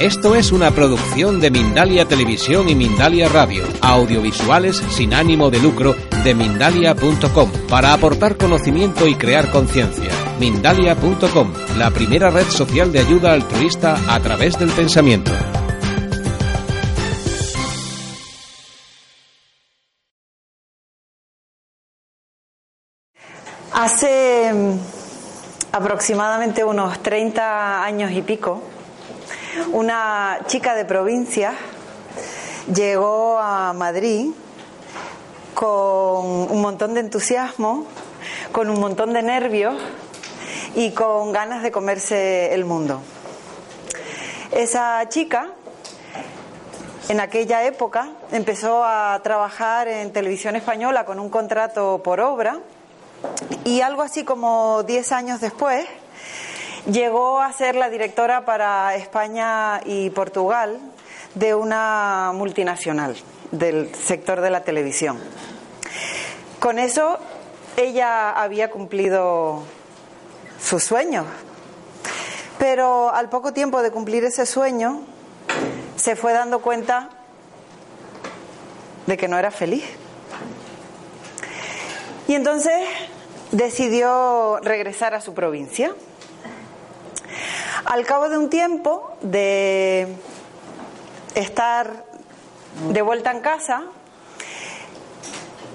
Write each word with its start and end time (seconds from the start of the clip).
Esto 0.00 0.34
es 0.34 0.50
una 0.50 0.72
producción 0.72 1.40
de 1.40 1.52
Mindalia 1.52 2.04
Televisión 2.04 2.68
y 2.68 2.74
Mindalia 2.74 3.28
Radio, 3.28 3.62
audiovisuales 3.80 4.82
sin 4.90 5.14
ánimo 5.14 5.50
de 5.50 5.60
lucro 5.60 5.94
de 6.24 6.34
mindalia.com, 6.34 7.50
para 7.68 7.92
aportar 7.92 8.36
conocimiento 8.36 9.06
y 9.06 9.14
crear 9.14 9.52
conciencia. 9.52 10.10
Mindalia.com, 10.40 11.52
la 11.78 11.92
primera 11.92 12.30
red 12.30 12.46
social 12.48 12.90
de 12.90 12.98
ayuda 12.98 13.34
altruista 13.34 13.96
a 14.12 14.18
través 14.18 14.58
del 14.58 14.70
pensamiento. 14.70 15.30
Hace 23.72 24.52
mm, 24.52 24.78
aproximadamente 25.72 26.64
unos 26.64 27.00
30 27.00 27.84
años 27.84 28.10
y 28.10 28.22
pico, 28.22 28.73
una 29.72 30.40
chica 30.46 30.74
de 30.74 30.84
provincia 30.84 31.54
llegó 32.72 33.38
a 33.38 33.72
Madrid 33.72 34.30
con 35.54 36.26
un 36.50 36.60
montón 36.60 36.94
de 36.94 37.00
entusiasmo, 37.00 37.86
con 38.52 38.70
un 38.70 38.80
montón 38.80 39.12
de 39.12 39.22
nervios 39.22 39.76
y 40.74 40.90
con 40.90 41.32
ganas 41.32 41.62
de 41.62 41.70
comerse 41.70 42.52
el 42.54 42.64
mundo. 42.64 43.00
Esa 44.50 45.08
chica, 45.08 45.50
en 47.08 47.20
aquella 47.20 47.64
época, 47.64 48.10
empezó 48.32 48.84
a 48.84 49.20
trabajar 49.22 49.88
en 49.88 50.12
televisión 50.12 50.56
española 50.56 51.04
con 51.04 51.20
un 51.20 51.28
contrato 51.28 52.02
por 52.02 52.20
obra 52.20 52.58
y 53.64 53.80
algo 53.80 54.02
así 54.02 54.24
como 54.24 54.82
10 54.82 55.12
años 55.12 55.40
después 55.40 55.86
llegó 56.86 57.40
a 57.40 57.52
ser 57.52 57.76
la 57.76 57.88
directora 57.88 58.44
para 58.44 58.94
España 58.94 59.80
y 59.84 60.10
Portugal 60.10 60.78
de 61.34 61.54
una 61.54 62.32
multinacional 62.34 63.16
del 63.50 63.94
sector 63.94 64.40
de 64.40 64.50
la 64.50 64.64
televisión. 64.64 65.18
Con 66.60 66.78
eso 66.78 67.18
ella 67.76 68.30
había 68.30 68.70
cumplido 68.70 69.62
sus 70.60 70.84
sueños, 70.84 71.26
pero 72.58 73.12
al 73.12 73.28
poco 73.28 73.52
tiempo 73.52 73.82
de 73.82 73.90
cumplir 73.90 74.24
ese 74.24 74.46
sueño 74.46 75.02
se 75.96 76.16
fue 76.16 76.32
dando 76.32 76.60
cuenta 76.60 77.10
de 79.06 79.16
que 79.16 79.28
no 79.28 79.38
era 79.38 79.50
feliz. 79.50 79.84
Y 82.26 82.34
entonces 82.34 82.88
decidió 83.52 84.58
regresar 84.62 85.14
a 85.14 85.20
su 85.20 85.34
provincia. 85.34 85.94
Al 87.84 88.06
cabo 88.06 88.30
de 88.30 88.38
un 88.38 88.48
tiempo 88.48 89.14
de 89.20 90.08
estar 91.34 92.06
de 92.90 93.02
vuelta 93.02 93.30
en 93.30 93.40
casa, 93.40 93.84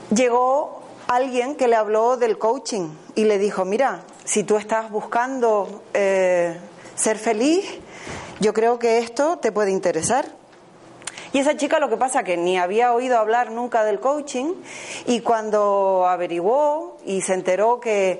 llegó 0.09 0.81
alguien 1.07 1.55
que 1.55 1.67
le 1.67 1.75
habló 1.75 2.17
del 2.17 2.39
coaching 2.39 2.89
y 3.13 3.25
le 3.25 3.37
dijo, 3.37 3.63
mira, 3.63 4.01
si 4.23 4.43
tú 4.43 4.57
estás 4.57 4.89
buscando 4.89 5.83
eh, 5.93 6.59
ser 6.95 7.19
feliz, 7.19 7.65
yo 8.39 8.53
creo 8.53 8.79
que 8.79 8.97
esto 8.97 9.37
te 9.37 9.51
puede 9.51 9.69
interesar. 9.69 10.25
Y 11.31 11.37
esa 11.37 11.57
chica 11.57 11.79
lo 11.79 11.89
que 11.89 11.97
pasa 11.97 12.23
que 12.23 12.37
ni 12.37 12.57
había 12.57 12.91
oído 12.91 13.19
hablar 13.19 13.51
nunca 13.51 13.83
del 13.83 13.99
coaching 13.99 14.55
y 15.05 15.21
cuando 15.21 16.07
averiguó 16.07 16.97
y 17.05 17.21
se 17.21 17.35
enteró 17.35 17.79
que 17.79 18.19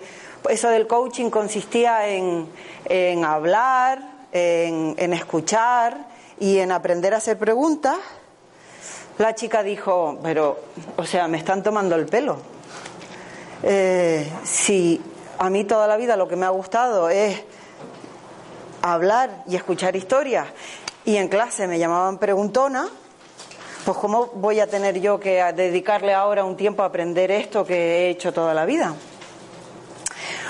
eso 0.50 0.70
del 0.70 0.88
coaching 0.88 1.30
consistía 1.30 2.08
en, 2.08 2.48
en 2.86 3.26
hablar, 3.26 4.02
en, 4.32 4.96
en 4.98 5.14
escuchar 5.14 6.08
y 6.40 6.60
en 6.60 6.72
aprender 6.72 7.14
a 7.14 7.18
hacer 7.18 7.38
preguntas, 7.38 7.98
la 9.18 9.36
chica 9.36 9.64
dijo, 9.64 10.18
pero, 10.24 10.60
o 10.96 11.06
sea, 11.06 11.28
me 11.28 11.38
están 11.38 11.62
tomando 11.62 11.96
el 11.96 12.06
pelo. 12.06 12.38
Eh, 13.64 14.32
si 14.46 15.02
a 15.38 15.50
mí 15.50 15.66
toda 15.66 15.88
la 15.88 15.98
vida 15.98 16.16
lo 16.16 16.30
que 16.30 16.38
me 16.38 16.46
ha 16.46 16.50
gustado 16.50 17.10
es 17.10 17.44
hablar 18.82 19.44
y 19.48 19.58
escuchar 19.58 19.98
historias 19.98 20.48
y 21.04 21.18
en 21.18 21.28
clase 21.28 21.68
me 21.68 21.78
llamaban 21.78 22.18
preguntona, 22.18 22.88
pues 23.84 23.98
¿cómo 23.98 24.28
voy 24.28 24.62
a 24.62 24.68
tener 24.68 25.02
yo 25.02 25.20
que 25.20 25.44
dedicarle 25.54 26.14
ahora 26.14 26.46
un 26.46 26.56
tiempo 26.56 26.84
a 26.84 26.86
aprender 26.86 27.32
esto 27.32 27.66
que 27.66 27.76
he 27.76 28.10
hecho 28.10 28.32
toda 28.32 28.54
la 28.54 28.64
vida? 28.64 28.96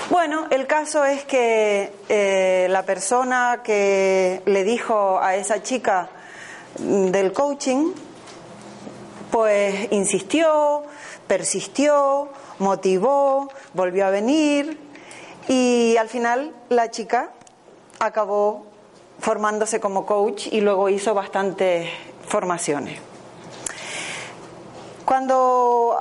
Bueno, 0.09 0.47
el 0.49 0.65
caso 0.65 1.05
es 1.05 1.23
que 1.23 1.93
eh, 2.09 2.65
la 2.71 2.81
persona 2.81 3.61
que 3.63 4.41
le 4.45 4.63
dijo 4.63 5.19
a 5.21 5.35
esa 5.35 5.61
chica 5.61 6.09
del 6.79 7.31
coaching, 7.31 7.91
pues 9.29 9.91
insistió, 9.91 10.81
persistió, 11.27 12.29
motivó, 12.57 13.49
volvió 13.75 14.07
a 14.07 14.09
venir 14.09 14.79
y 15.47 15.95
al 15.97 16.09
final 16.09 16.55
la 16.69 16.89
chica 16.89 17.29
acabó 17.99 18.65
formándose 19.19 19.79
como 19.79 20.07
coach 20.07 20.47
y 20.51 20.61
luego 20.61 20.89
hizo 20.89 21.13
bastantes 21.13 21.87
formaciones. 22.27 22.99
Cuando 25.05 25.99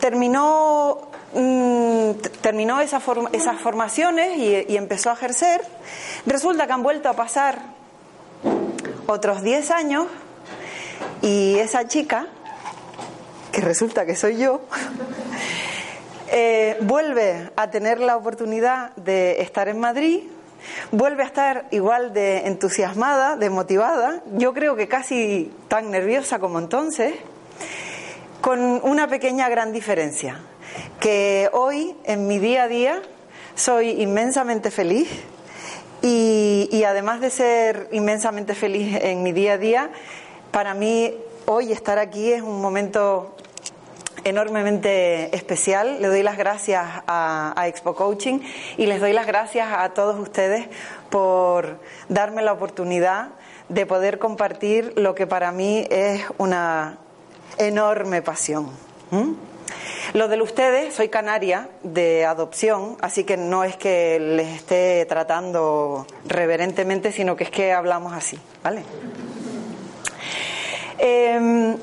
terminó, 0.00 1.09
mm, 1.34 2.12
terminó 2.40 2.80
esas 2.80 3.02
formaciones 3.02 4.36
y, 4.38 4.76
empezó 4.76 5.10
a 5.10 5.14
ejercer, 5.14 5.62
resulta 6.26 6.66
que 6.66 6.72
han 6.72 6.82
vuelto 6.82 7.08
a 7.08 7.14
pasar 7.14 7.60
otros 9.06 9.42
10 9.42 9.70
años 9.70 10.06
y 11.22 11.58
esa 11.58 11.86
chica, 11.86 12.26
que 13.52 13.60
resulta 13.60 14.06
que 14.06 14.16
soy 14.16 14.38
yo, 14.38 14.60
eh, 16.28 16.76
vuelve 16.82 17.50
a 17.56 17.70
tener 17.70 18.00
la 18.00 18.16
oportunidad 18.16 18.94
de 18.96 19.42
estar 19.42 19.68
en 19.68 19.80
Madrid, 19.80 20.22
vuelve 20.92 21.22
a 21.22 21.26
estar 21.26 21.66
igual 21.70 22.12
de 22.12 22.46
entusiasmada, 22.46 23.36
de 23.36 23.50
motivada, 23.50 24.22
yo 24.32 24.52
creo 24.54 24.76
que 24.76 24.88
casi 24.88 25.52
tan 25.68 25.90
nerviosa 25.90 26.38
como 26.38 26.58
entonces, 26.58 27.14
con 28.40 28.60
una 28.60 29.06
pequeña 29.08 29.48
gran 29.48 29.72
diferencia, 29.72 30.40
que 31.00 31.48
hoy 31.52 31.96
en 32.04 32.26
mi 32.26 32.38
día 32.38 32.64
a 32.64 32.68
día 32.68 33.02
soy 33.54 34.02
inmensamente 34.02 34.70
feliz 34.70 35.08
y, 36.02 36.82
además 36.84 37.20
de 37.20 37.30
ser 37.30 37.88
inmensamente 37.92 38.54
feliz 38.54 38.98
en 39.02 39.22
mi 39.22 39.32
día 39.32 39.54
a 39.54 39.58
día, 39.58 39.90
para 40.50 40.74
mí 40.74 41.14
hoy 41.46 41.72
estar 41.72 41.98
aquí 41.98 42.32
es 42.32 42.42
un 42.42 42.60
momento 42.60 43.36
enormemente 44.24 45.34
especial. 45.36 46.00
Le 46.00 46.08
doy 46.08 46.22
las 46.22 46.38
gracias 46.38 46.86
a, 47.06 47.64
Expo 47.66 47.94
Coaching 47.94 48.40
y 48.78 48.86
les 48.86 49.00
doy 49.00 49.12
las 49.12 49.26
gracias 49.26 49.68
a 49.72 49.90
todos 49.90 50.18
ustedes 50.18 50.68
por 51.10 51.78
darme 52.08 52.42
la 52.42 52.52
oportunidad 52.52 53.28
de 53.68 53.86
poder 53.86 54.18
compartir 54.18 54.94
lo 54.96 55.14
que 55.14 55.26
para 55.26 55.52
mí 55.52 55.86
es 55.90 56.24
una 56.38 56.98
enorme 57.58 58.22
pasión. 58.22 58.70
Lo 60.12 60.28
de 60.28 60.40
ustedes, 60.40 60.94
soy 60.94 61.08
canaria 61.08 61.68
de 61.82 62.24
adopción, 62.24 62.96
así 63.00 63.24
que 63.24 63.36
no 63.36 63.64
es 63.64 63.76
que 63.76 64.18
les 64.18 64.48
esté 64.48 65.04
tratando 65.06 66.06
reverentemente, 66.26 67.12
sino 67.12 67.36
que 67.36 67.44
es 67.44 67.50
que 67.50 67.72
hablamos 67.72 68.12
así, 68.12 68.38
¿vale? 68.62 68.82
Eh, 70.98 71.76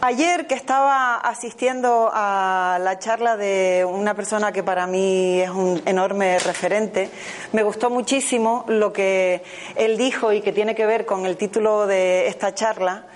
Ayer 0.00 0.46
que 0.46 0.54
estaba 0.54 1.16
asistiendo 1.16 2.08
a 2.14 2.78
la 2.80 3.00
charla 3.00 3.36
de 3.36 3.84
una 3.84 4.14
persona 4.14 4.52
que 4.52 4.62
para 4.62 4.86
mí 4.86 5.40
es 5.40 5.50
un 5.50 5.82
enorme 5.86 6.38
referente, 6.38 7.10
me 7.52 7.64
gustó 7.64 7.90
muchísimo 7.90 8.64
lo 8.68 8.92
que 8.92 9.42
él 9.74 9.98
dijo 9.98 10.32
y 10.32 10.40
que 10.40 10.52
tiene 10.52 10.76
que 10.76 10.86
ver 10.86 11.04
con 11.04 11.26
el 11.26 11.36
título 11.36 11.88
de 11.88 12.28
esta 12.28 12.54
charla, 12.54 13.06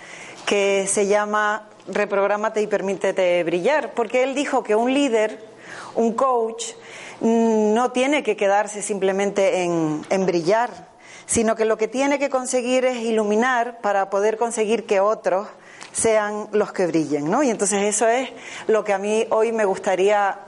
que 0.45 0.89
se 0.89 1.07
llama 1.07 1.69
Reprográmate 1.89 2.63
y 2.63 2.67
permítete 2.67 3.43
brillar, 3.45 3.93
porque 3.95 4.23
él 4.23 4.35
dijo 4.35 4.63
que 4.63 4.77
un 4.77 4.93
líder, 4.95 5.39
un 5.95 6.13
coach, 6.13 6.67
no 7.21 7.93
tiene 7.93 8.23
que 8.23 8.37
quedarse 8.37 8.83
simplemente 8.83 9.63
en, 9.63 10.03
en 10.11 10.27
brillar, 10.27 10.71
sino 11.27 11.57
que 11.57 11.65
lo 11.65 11.77
que 11.79 11.89
tiene 11.89 12.19
que 12.19 12.31
conseguir 12.31 12.85
es 12.85 12.99
iluminar 12.99 13.81
para 13.81 14.11
poder 14.11 14.37
conseguir 14.37 14.87
que 14.87 15.01
otros 15.01 15.47
sean 15.93 16.49
los 16.53 16.73
que 16.73 16.87
brillen, 16.87 17.31
¿no? 17.31 17.43
Y 17.43 17.51
entonces 17.51 17.83
eso 17.83 18.09
es 18.09 18.31
lo 18.67 18.85
que 18.85 18.93
a 18.93 18.99
mí 18.99 19.27
hoy 19.31 19.53
me 19.53 19.65
gustaría 19.65 20.39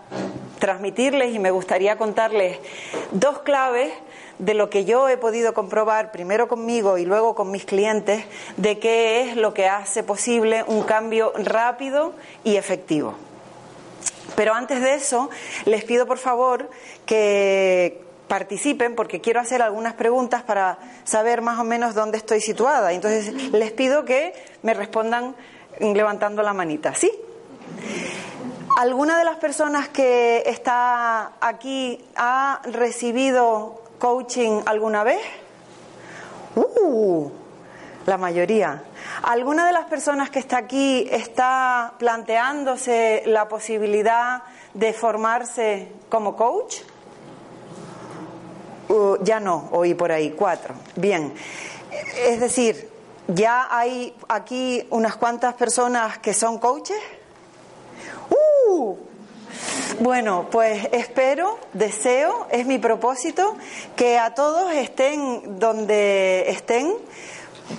transmitirles 0.59 1.35
y 1.35 1.39
me 1.39 1.51
gustaría 1.51 1.97
contarles 1.97 2.59
dos 3.13 3.41
claves 3.41 3.93
de 4.39 4.55
lo 4.55 4.71
que 4.71 4.85
yo 4.85 5.09
he 5.09 5.17
podido 5.17 5.55
comprobar 5.55 6.11
primero 6.11 6.49
conmigo 6.49 6.99
y 6.99 7.05
luego 7.05 7.35
con 7.35 7.51
mis 7.51 7.65
clientes 7.65 8.25
de 8.57 8.79
qué 8.79 9.23
es 9.23 9.37
lo 9.37 9.55
que 9.55 9.69
hace 9.69 10.03
posible 10.03 10.65
un 10.67 10.83
cambio 10.83 11.33
rápido 11.37 12.13
y 12.43 12.57
efectivo. 12.57 13.15
Pero 14.37 14.55
antes 14.55 14.81
de 14.81 14.95
eso, 14.95 15.31
les 15.65 15.85
pido 15.85 16.07
por 16.07 16.19
favor 16.19 16.69
que 17.07 18.03
participen 18.27 18.95
porque 18.97 19.21
quiero 19.21 19.41
hacer 19.41 19.63
algunas 19.63 19.95
preguntas 19.95 20.43
para 20.43 20.79
saber 21.05 21.43
más 21.43 21.61
o 21.61 21.65
menos 21.65 21.95
dónde 21.95 22.19
estoy 22.19 22.41
situada. 22.41 22.93
Entonces, 22.93 23.53
les 23.53 23.71
pido 23.73 24.05
que 24.05 24.33
me 24.63 24.75
respondan 24.75 25.37
levantando 25.79 26.43
la 26.43 26.53
manita. 26.53 26.95
¿Sí? 26.95 27.13
¿Alguna 28.77 29.19
de 29.19 29.25
las 29.25 29.37
personas 29.37 29.89
que 29.89 30.43
está 30.47 31.35
aquí 31.41 32.05
ha 32.17 32.61
recibido 32.65 33.81
coaching 34.01 34.63
alguna 34.67 35.05
vez? 35.05 35.21
Uh, 36.57 37.31
la 38.05 38.19
mayoría. 38.19 38.83
¿Alguna 39.23 39.69
de 39.69 39.73
las 39.73 39.85
personas 39.85 40.29
que 40.29 40.41
está 40.41 40.57
aquí 40.57 41.07
está 41.09 41.95
planteándose 41.99 43.23
la 43.27 43.47
posibilidad 43.47 44.43
de 44.75 44.93
formarse 44.93 45.93
como 46.09 46.35
coach? 46.35 46.79
Uh, 48.89 49.19
ya 49.23 49.39
no, 49.39 49.69
oí 49.71 49.95
por 49.95 50.11
ahí, 50.11 50.33
cuatro. 50.33 50.75
Bien. 50.97 51.33
Es 52.27 52.41
decir, 52.41 52.91
ya 53.29 53.69
hay 53.71 54.17
aquí 54.29 54.85
unas 54.91 55.15
cuantas 55.15 55.55
personas 55.55 56.19
que 56.19 56.35
son 56.35 56.59
coaches. 56.59 56.99
¡Uh! 58.69 58.97
Bueno, 60.01 60.49
pues 60.51 60.89
espero, 60.93 61.59
deseo, 61.73 62.49
es 62.51 62.67
mi 62.67 62.79
propósito, 62.79 63.57
que 63.97 64.19
a 64.19 64.35
todos 64.35 64.73
estén 64.73 65.59
donde 65.59 66.51
estén, 66.51 66.93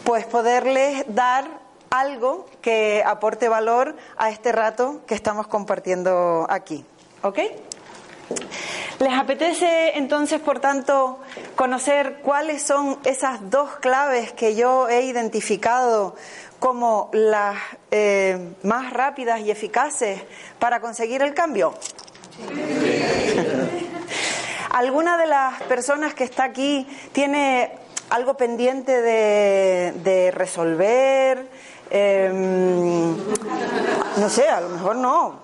pues 0.03 0.25
poderles 0.25 1.03
dar 1.09 1.45
algo 1.89 2.45
que 2.61 3.03
aporte 3.05 3.49
valor 3.49 3.95
a 4.17 4.29
este 4.29 4.51
rato 4.51 5.01
que 5.05 5.15
estamos 5.15 5.47
compartiendo 5.47 6.47
aquí. 6.49 6.85
¿Ok? 7.21 7.39
¿Les 8.99 9.13
apetece 9.13 9.97
entonces, 9.97 10.39
por 10.39 10.59
tanto, 10.59 11.19
conocer 11.55 12.21
cuáles 12.23 12.61
son 12.63 12.97
esas 13.03 13.49
dos 13.49 13.75
claves 13.75 14.31
que 14.31 14.55
yo 14.55 14.87
he 14.87 15.01
identificado 15.03 16.15
como 16.65 17.11
las 17.13 17.57
eh, 17.91 18.55
más 18.63 18.91
rápidas 18.91 19.39
y 19.41 19.51
eficaces 19.51 20.19
para 20.57 20.79
conseguir 20.79 21.21
el 21.21 21.35
cambio? 21.35 21.75
¿Alguna 24.71 25.15
de 25.15 25.27
las 25.27 25.61
personas 25.61 26.15
que 26.15 26.23
está 26.23 26.45
aquí 26.45 26.87
tiene 27.11 27.71
algo 28.09 28.35
pendiente 28.35 28.99
de, 28.99 30.31
resolver? 30.33 31.47
Em, 31.91 33.15
no 34.17 34.27
sé, 34.27 34.49
a 34.49 34.59
lo 34.59 34.69
mejor 34.69 34.95
no. 34.95 35.41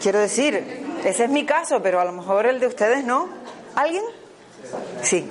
Quiero 0.00 0.20
decir, 0.20 0.86
ese 1.04 1.24
es 1.24 1.30
mi 1.30 1.44
caso, 1.44 1.82
pero 1.82 1.98
a 1.98 2.04
lo 2.04 2.12
mejor 2.12 2.46
el 2.46 2.60
de 2.60 2.68
ustedes 2.68 3.04
no. 3.04 3.28
¿Alguien? 3.74 4.04
Sí. 5.02 5.28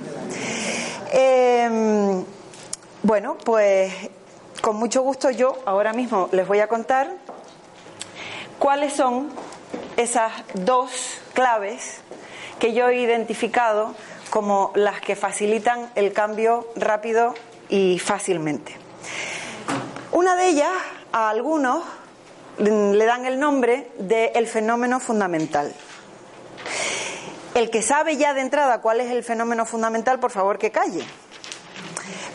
Em, 1.14 2.26
bueno, 3.02 3.38
pues 3.46 3.94
con 4.62 4.76
mucho 4.76 5.02
gusto 5.02 5.32
yo 5.32 5.58
ahora 5.66 5.92
mismo 5.92 6.30
les 6.32 6.48
voy 6.48 6.60
a 6.60 6.68
contar 6.68 7.12
cuáles 8.60 8.94
son 8.94 9.30
esas 9.98 10.32
dos 10.54 10.92
claves 11.34 12.02
que 12.60 12.74
yo 12.74 12.90
he 12.90 13.00
identificado 13.00 13.96
como 14.30 14.72
las 14.76 15.02
que 15.02 15.16
facilitan 15.16 15.90
el 15.96 16.14
cambio 16.14 16.68
rápido 16.76 17.34
y 17.70 18.00
fácilmente. 18.00 18.76
Una 20.12 20.36
de 20.36 20.50
ellas, 20.50 20.72
a 21.12 21.30
algunos, 21.30 21.84
le 22.58 23.06
dan 23.06 23.26
el 23.26 23.40
nombre 23.40 23.92
de 23.98 24.32
el 24.36 24.48
fenómeno 24.48 25.00
fundamental. 25.00 25.74
El 27.56 27.70
que 27.70 27.82
sabe 27.82 28.16
ya 28.16 28.34
de 28.34 28.42
entrada 28.42 28.80
cuál 28.82 29.02
es 29.02 29.12
el 29.12 29.24
fenómeno 29.24 29.66
fundamental, 29.66 30.20
por 30.20 30.32
favor 30.32 30.58
que 30.58 30.72
calle. 30.72 31.04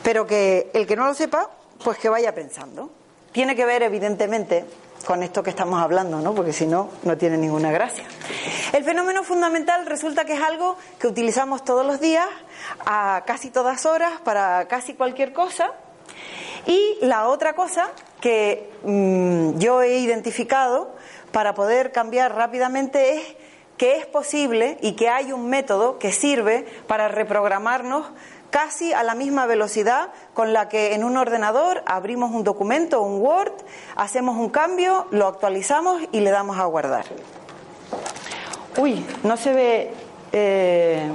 Pero 0.02 0.26
que 0.26 0.70
el 0.74 0.86
que 0.86 0.96
no 0.96 1.06
lo 1.06 1.14
sepa, 1.14 1.50
pues 1.86 1.98
que 1.98 2.08
vaya 2.08 2.34
pensando. 2.34 2.90
Tiene 3.30 3.54
que 3.54 3.64
ver, 3.64 3.84
evidentemente, 3.84 4.64
con 5.06 5.22
esto 5.22 5.44
que 5.44 5.50
estamos 5.50 5.80
hablando, 5.80 6.20
¿no? 6.20 6.34
Porque 6.34 6.52
si 6.52 6.66
no, 6.66 6.90
no 7.04 7.16
tiene 7.16 7.38
ninguna 7.38 7.70
gracia. 7.70 8.02
El 8.72 8.82
fenómeno 8.82 9.22
fundamental 9.22 9.86
resulta 9.86 10.24
que 10.24 10.32
es 10.32 10.42
algo 10.42 10.76
que 10.98 11.06
utilizamos 11.06 11.64
todos 11.64 11.86
los 11.86 12.00
días, 12.00 12.26
a 12.84 13.22
casi 13.24 13.50
todas 13.50 13.86
horas, 13.86 14.14
para 14.24 14.66
casi 14.66 14.94
cualquier 14.94 15.32
cosa. 15.32 15.74
Y 16.66 16.98
la 17.02 17.28
otra 17.28 17.54
cosa 17.54 17.92
que 18.20 18.68
mm, 18.82 19.60
yo 19.60 19.80
he 19.80 19.98
identificado 19.98 20.92
para 21.30 21.54
poder 21.54 21.92
cambiar 21.92 22.34
rápidamente 22.34 23.14
es 23.14 23.22
que 23.76 23.96
es 23.96 24.06
posible 24.06 24.78
y 24.80 24.92
que 24.92 25.08
hay 25.08 25.32
un 25.32 25.48
método 25.48 26.00
que 26.00 26.10
sirve 26.10 26.66
para 26.88 27.06
reprogramarnos 27.06 28.06
casi 28.50 28.92
a 28.92 29.02
la 29.02 29.14
misma 29.14 29.46
velocidad 29.46 30.10
con 30.34 30.52
la 30.52 30.68
que 30.68 30.94
en 30.94 31.04
un 31.04 31.16
ordenador 31.16 31.82
abrimos 31.86 32.32
un 32.32 32.44
documento, 32.44 33.02
un 33.02 33.20
Word, 33.20 33.52
hacemos 33.96 34.36
un 34.36 34.50
cambio, 34.50 35.06
lo 35.10 35.26
actualizamos 35.26 36.02
y 36.12 36.20
le 36.20 36.30
damos 36.30 36.58
a 36.58 36.64
guardar. 36.64 37.04
Uy, 38.78 39.04
no 39.22 39.36
se 39.36 39.52
ve... 39.52 39.94
Eh, 40.32 41.10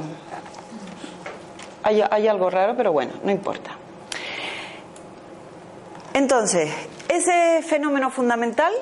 hay, 1.83 2.01
hay 2.09 2.27
algo 2.27 2.49
raro, 2.49 2.75
pero 2.75 2.91
bueno, 2.91 3.13
no 3.23 3.31
importa. 3.31 3.71
Entonces, 6.13 6.71
ese 7.07 7.61
fenómeno 7.63 8.09
fundamental, 8.09 8.73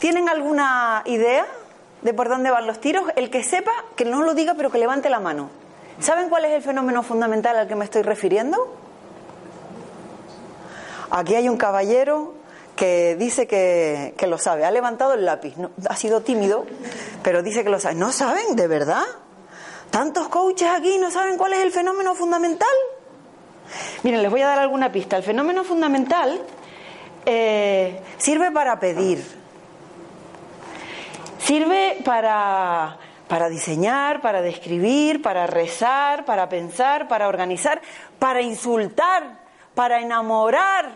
¿tienen 0.00 0.28
alguna 0.28 1.02
idea 1.04 1.46
de 2.02 2.14
por 2.14 2.28
dónde 2.28 2.50
van 2.50 2.66
los 2.66 2.80
tiros? 2.80 3.04
El 3.16 3.30
que 3.30 3.42
sepa, 3.42 3.72
que 3.96 4.04
no 4.04 4.22
lo 4.22 4.34
diga, 4.34 4.54
pero 4.54 4.70
que 4.70 4.78
levante 4.78 5.10
la 5.10 5.20
mano. 5.20 5.50
¿Saben 6.00 6.28
cuál 6.28 6.44
es 6.44 6.52
el 6.52 6.62
fenómeno 6.62 7.02
fundamental 7.02 7.56
al 7.56 7.68
que 7.68 7.74
me 7.74 7.84
estoy 7.84 8.02
refiriendo? 8.02 8.76
Aquí 11.10 11.34
hay 11.34 11.48
un 11.48 11.56
caballero 11.56 12.34
que 12.76 13.16
dice 13.16 13.46
que, 13.46 14.14
lo 14.26 14.38
sabe. 14.38 14.64
Ha 14.64 14.70
levantado 14.70 15.14
el 15.14 15.24
lápiz. 15.24 15.54
ha 15.88 15.96
sido 15.96 16.20
tímido, 16.20 16.66
pero 17.22 17.42
dice 17.42 17.64
que 17.64 17.70
lo 17.70 17.80
sabe. 17.80 17.94
¿No 17.94 18.12
saben? 18.12 18.54
¿De 18.54 18.68
verdad? 18.68 19.04
¿Tantos 19.90 20.28
coaches 20.28 20.68
aquí 20.68 20.98
no 20.98 21.10
saben 21.10 21.38
cuál 21.38 21.54
es 21.54 21.60
el 21.60 21.72
fenómeno 21.72 22.14
fundamental? 22.14 22.68
Miren, 24.02 24.22
les 24.22 24.30
voy 24.30 24.42
a 24.42 24.48
dar 24.48 24.58
alguna 24.58 24.92
pista. 24.92 25.16
El 25.16 25.22
fenómeno 25.22 25.64
fundamental 25.64 26.40
eh, 27.24 28.00
sirve 28.18 28.50
para 28.50 28.78
pedir, 28.78 29.24
sirve 31.38 31.98
para, 32.04 32.98
para 33.28 33.48
diseñar, 33.48 34.20
para 34.20 34.42
describir, 34.42 35.22
para 35.22 35.46
rezar, 35.46 36.24
para 36.24 36.48
pensar, 36.48 37.08
para 37.08 37.28
organizar, 37.28 37.80
para 38.18 38.40
insultar, 38.40 39.40
para 39.74 40.00
enamorar, 40.00 40.90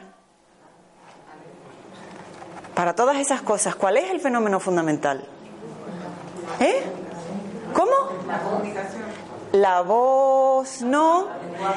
para 2.74 2.94
todas 2.94 3.18
esas 3.18 3.42
cosas. 3.42 3.74
¿Cuál 3.74 3.96
es 3.96 4.10
el 4.10 4.20
fenómeno 4.20 4.60
fundamental? 4.60 5.24
¿Eh? 6.60 6.82
¿Cómo? 7.72 7.92
La 8.26 8.38
comunicación. 8.38 9.02
La 9.52 9.80
voz, 9.80 10.82
no. 10.82 11.26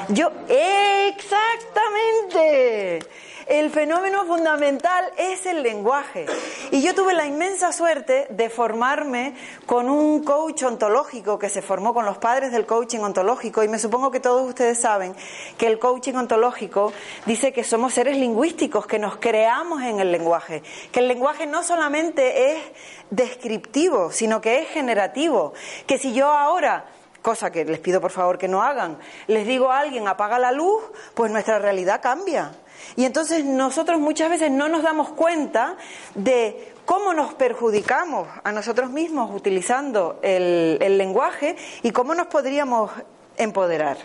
Yo, 0.09 0.29
exactamente. 0.47 2.99
El 3.47 3.71
fenómeno 3.71 4.25
fundamental 4.25 5.05
es 5.17 5.45
el 5.45 5.63
lenguaje. 5.63 6.25
Y 6.71 6.81
yo 6.81 6.95
tuve 6.95 7.13
la 7.13 7.25
inmensa 7.25 7.73
suerte 7.73 8.27
de 8.29 8.49
formarme 8.49 9.35
con 9.65 9.89
un 9.89 10.23
coach 10.23 10.63
ontológico 10.63 11.37
que 11.37 11.49
se 11.49 11.61
formó 11.61 11.93
con 11.93 12.05
los 12.05 12.17
padres 12.17 12.51
del 12.51 12.65
coaching 12.65 12.99
ontológico. 12.99 13.63
Y 13.63 13.67
me 13.67 13.79
supongo 13.79 14.11
que 14.11 14.19
todos 14.19 14.47
ustedes 14.47 14.79
saben 14.79 15.13
que 15.57 15.67
el 15.67 15.77
coaching 15.77 16.13
ontológico 16.13 16.93
dice 17.25 17.51
que 17.51 17.63
somos 17.63 17.93
seres 17.93 18.17
lingüísticos, 18.17 18.87
que 18.87 18.99
nos 18.99 19.17
creamos 19.17 19.81
en 19.83 19.99
el 19.99 20.11
lenguaje. 20.11 20.63
Que 20.91 21.01
el 21.01 21.09
lenguaje 21.09 21.45
no 21.45 21.63
solamente 21.63 22.53
es 22.53 22.63
descriptivo, 23.09 24.11
sino 24.11 24.39
que 24.39 24.59
es 24.59 24.69
generativo. 24.69 25.53
Que 25.85 25.97
si 25.97 26.13
yo 26.13 26.27
ahora 26.27 26.85
cosa 27.23 27.51
que 27.51 27.65
les 27.65 27.79
pido 27.79 27.99
por 27.99 28.11
favor 28.11 28.37
que 28.37 28.47
no 28.47 28.61
hagan, 28.61 28.99
les 29.25 29.47
digo 29.47 29.71
a 29.71 29.79
alguien 29.79 30.07
apaga 30.07 30.37
la 30.37 30.51
luz, 30.51 30.83
pues 31.15 31.31
nuestra 31.31 31.57
realidad 31.57 32.01
cambia. 32.03 32.51
Y 32.95 33.05
entonces 33.05 33.43
nosotros 33.43 33.99
muchas 33.99 34.29
veces 34.29 34.51
no 34.51 34.67
nos 34.69 34.83
damos 34.83 35.09
cuenta 35.09 35.77
de 36.13 36.73
cómo 36.85 37.13
nos 37.13 37.33
perjudicamos 37.33 38.27
a 38.43 38.51
nosotros 38.51 38.91
mismos 38.91 39.31
utilizando 39.33 40.19
el, 40.21 40.77
lenguaje 40.97 41.55
y 41.81 41.91
cómo 41.91 42.13
nos 42.13 42.27
podríamos 42.27 42.91
empoderar. 43.37 43.97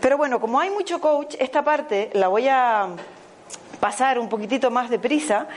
Pero 0.00 0.16
bueno, 0.16 0.40
como 0.40 0.60
hay 0.60 0.70
mucho 0.70 1.00
coach, 1.00 1.34
esta 1.38 1.62
parte 1.62 2.10
la 2.14 2.28
voy 2.28 2.48
a 2.48 2.88
pasar 3.80 4.18
un 4.18 4.28
poquitito 4.28 4.70
más 4.70 4.90
deprisa. 4.90 5.48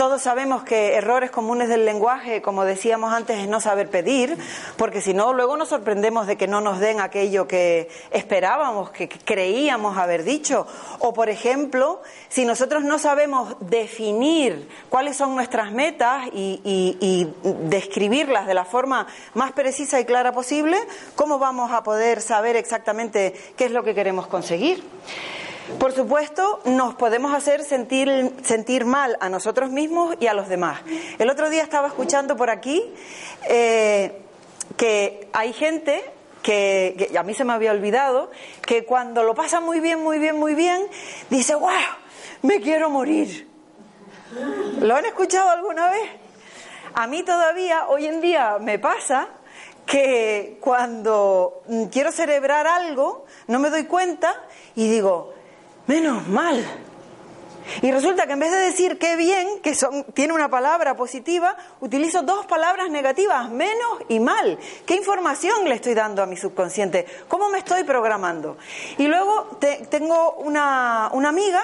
Todos 0.00 0.22
sabemos 0.22 0.62
que 0.62 0.94
errores 0.94 1.30
comunes 1.30 1.68
del 1.68 1.84
lenguaje, 1.84 2.40
como 2.40 2.64
decíamos 2.64 3.12
antes, 3.12 3.38
es 3.38 3.48
no 3.48 3.60
saber 3.60 3.90
pedir, 3.90 4.34
porque 4.78 5.02
si 5.02 5.12
no, 5.12 5.34
luego 5.34 5.58
nos 5.58 5.68
sorprendemos 5.68 6.26
de 6.26 6.38
que 6.38 6.46
no 6.46 6.62
nos 6.62 6.80
den 6.80 7.00
aquello 7.00 7.46
que 7.46 7.90
esperábamos, 8.10 8.92
que 8.92 9.10
creíamos 9.10 9.98
haber 9.98 10.24
dicho. 10.24 10.66
O, 11.00 11.12
por 11.12 11.28
ejemplo, 11.28 12.00
si 12.30 12.46
nosotros 12.46 12.82
no 12.82 12.98
sabemos 12.98 13.56
definir 13.60 14.70
cuáles 14.88 15.18
son 15.18 15.34
nuestras 15.34 15.70
metas 15.70 16.28
y, 16.32 16.62
y 16.64 17.30
describirlas 17.68 18.46
de 18.46 18.54
la 18.54 18.64
forma 18.64 19.06
más 19.34 19.52
precisa 19.52 20.00
y 20.00 20.06
clara 20.06 20.32
posible, 20.32 20.78
¿cómo 21.14 21.38
vamos 21.38 21.72
a 21.72 21.82
poder 21.82 22.22
saber 22.22 22.56
exactamente 22.56 23.34
qué 23.54 23.66
es 23.66 23.70
lo 23.70 23.82
que 23.82 23.94
queremos 23.94 24.28
conseguir? 24.28 24.82
Por 25.78 25.92
supuesto, 25.92 26.60
nos 26.64 26.94
podemos 26.94 27.34
hacer 27.34 27.64
sentir, 27.64 28.34
sentir 28.42 28.84
mal 28.84 29.16
a 29.20 29.28
nosotros 29.28 29.70
mismos 29.70 30.16
y 30.20 30.26
a 30.26 30.34
los 30.34 30.48
demás. 30.48 30.80
El 31.18 31.30
otro 31.30 31.48
día 31.48 31.62
estaba 31.62 31.88
escuchando 31.88 32.36
por 32.36 32.50
aquí 32.50 32.82
eh, 33.48 34.22
que 34.76 35.28
hay 35.32 35.52
gente 35.52 36.04
que, 36.42 37.08
que, 37.10 37.18
a 37.18 37.22
mí 37.22 37.34
se 37.34 37.44
me 37.44 37.52
había 37.52 37.72
olvidado, 37.72 38.30
que 38.62 38.84
cuando 38.84 39.22
lo 39.22 39.34
pasa 39.34 39.60
muy 39.60 39.80
bien, 39.80 40.02
muy 40.02 40.18
bien, 40.18 40.36
muy 40.36 40.54
bien, 40.54 40.86
dice, 41.30 41.54
¡guau! 41.54 41.74
Me 42.42 42.60
quiero 42.60 42.90
morir. 42.90 43.48
¿Lo 44.80 44.94
han 44.94 45.04
escuchado 45.04 45.50
alguna 45.50 45.90
vez? 45.90 46.08
A 46.94 47.06
mí 47.06 47.22
todavía, 47.22 47.88
hoy 47.88 48.06
en 48.06 48.20
día, 48.20 48.58
me 48.60 48.78
pasa 48.78 49.28
que 49.86 50.58
cuando 50.60 51.62
quiero 51.90 52.12
celebrar 52.12 52.66
algo, 52.66 53.24
no 53.48 53.58
me 53.58 53.70
doy 53.70 53.84
cuenta 53.84 54.34
y 54.76 54.88
digo, 54.88 55.34
menos 55.90 56.28
mal. 56.28 56.64
Y 57.82 57.90
resulta 57.90 58.26
que 58.26 58.34
en 58.34 58.38
vez 58.38 58.52
de 58.52 58.58
decir 58.58 58.96
qué 58.96 59.16
bien, 59.16 59.60
que 59.60 59.74
son, 59.74 60.04
tiene 60.14 60.32
una 60.32 60.48
palabra 60.48 60.94
positiva, 60.94 61.56
utilizo 61.80 62.22
dos 62.22 62.46
palabras 62.46 62.90
negativas, 62.90 63.50
menos 63.50 63.98
y 64.08 64.20
mal. 64.20 64.56
¿Qué 64.86 64.94
información 64.94 65.68
le 65.68 65.74
estoy 65.74 65.94
dando 65.94 66.22
a 66.22 66.26
mi 66.26 66.36
subconsciente? 66.36 67.06
¿Cómo 67.26 67.48
me 67.48 67.58
estoy 67.58 67.82
programando? 67.82 68.56
Y 68.98 69.08
luego 69.08 69.58
tengo 69.90 70.34
una, 70.34 71.10
una, 71.12 71.28
amiga 71.28 71.60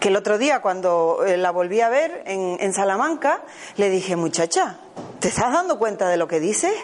que 0.00 0.08
el 0.08 0.16
otro 0.16 0.38
día 0.38 0.62
cuando 0.62 1.22
eh, 1.26 1.36
la 1.36 1.50
volví 1.50 1.82
a 1.82 1.90
ver 1.90 2.22
en, 2.24 2.56
en 2.60 2.72
Salamanca, 2.72 3.42
le 3.76 3.90
dije, 3.90 4.16
muchacha, 4.16 4.78
¿te 5.20 5.28
estás 5.28 5.52
dando 5.52 5.78
cuenta 5.78 6.08
de 6.08 6.16
lo 6.16 6.28
que 6.28 6.40
dices? 6.40 6.74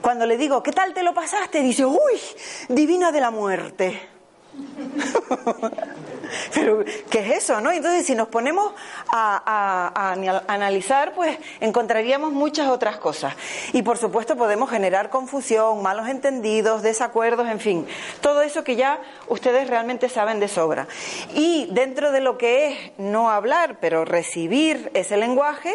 Cuando 0.00 0.26
le 0.26 0.36
digo, 0.36 0.62
¿qué 0.62 0.70
tal 0.70 0.94
te 0.94 1.02
lo 1.02 1.12
pasaste? 1.12 1.60
Dice, 1.60 1.84
uy, 1.84 2.20
divina 2.68 3.10
de 3.10 3.20
la 3.20 3.32
muerte. 3.32 4.13
Pero, 6.54 6.84
¿qué 7.10 7.18
es 7.20 7.44
eso, 7.44 7.60
no? 7.60 7.70
Entonces, 7.70 8.06
si 8.06 8.14
nos 8.14 8.28
ponemos 8.28 8.72
a, 9.08 10.12
analizar, 10.46 11.14
pues 11.14 11.38
encontraríamos 11.60 12.32
muchas 12.32 12.68
otras 12.68 12.96
cosas. 12.96 13.34
Y, 13.72 13.82
por 13.82 13.98
supuesto, 13.98 14.36
podemos 14.36 14.70
generar 14.70 15.10
confusión, 15.10 15.82
malos 15.82 16.08
entendidos, 16.08 16.82
desacuerdos, 16.82 17.48
en 17.48 17.60
fin, 17.60 17.86
todo 18.20 18.42
eso 18.42 18.64
que 18.64 18.76
ya 18.76 19.00
ustedes 19.28 19.68
realmente 19.68 20.08
saben 20.08 20.40
de 20.40 20.48
sobra. 20.48 20.86
Y 21.34 21.68
dentro 21.70 22.12
de 22.12 22.20
lo 22.20 22.38
que 22.38 22.68
es 22.68 22.92
no 22.98 23.30
hablar, 23.30 23.78
pero 23.80 24.04
recibir 24.04 24.90
ese 24.94 25.16
lenguaje, 25.16 25.74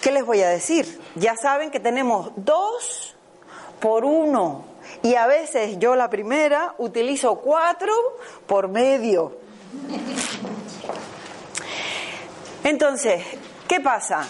¿qué 0.00 0.12
les 0.12 0.24
voy 0.24 0.42
a 0.42 0.48
decir? 0.48 1.00
Ya 1.14 1.36
saben 1.36 1.70
que 1.70 1.80
tenemos 1.80 2.32
dos 2.36 3.16
por 3.80 4.04
uno 4.04 4.69
y 5.02 5.14
a 5.14 5.26
veces 5.26 5.78
yo 5.78 5.96
la 5.96 6.10
primera 6.10 6.74
utilizo 6.78 7.36
cuatro 7.36 7.92
por 8.46 8.68
medio. 8.68 9.36
Entonces, 12.64 13.24
¿qué 13.66 13.80
pasa? 13.80 14.26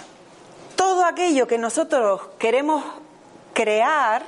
Todo 0.77 1.05
aquello 1.05 1.47
que 1.47 1.59
nosotros 1.59 2.23
queremos 2.39 2.85
crear, 3.53 4.23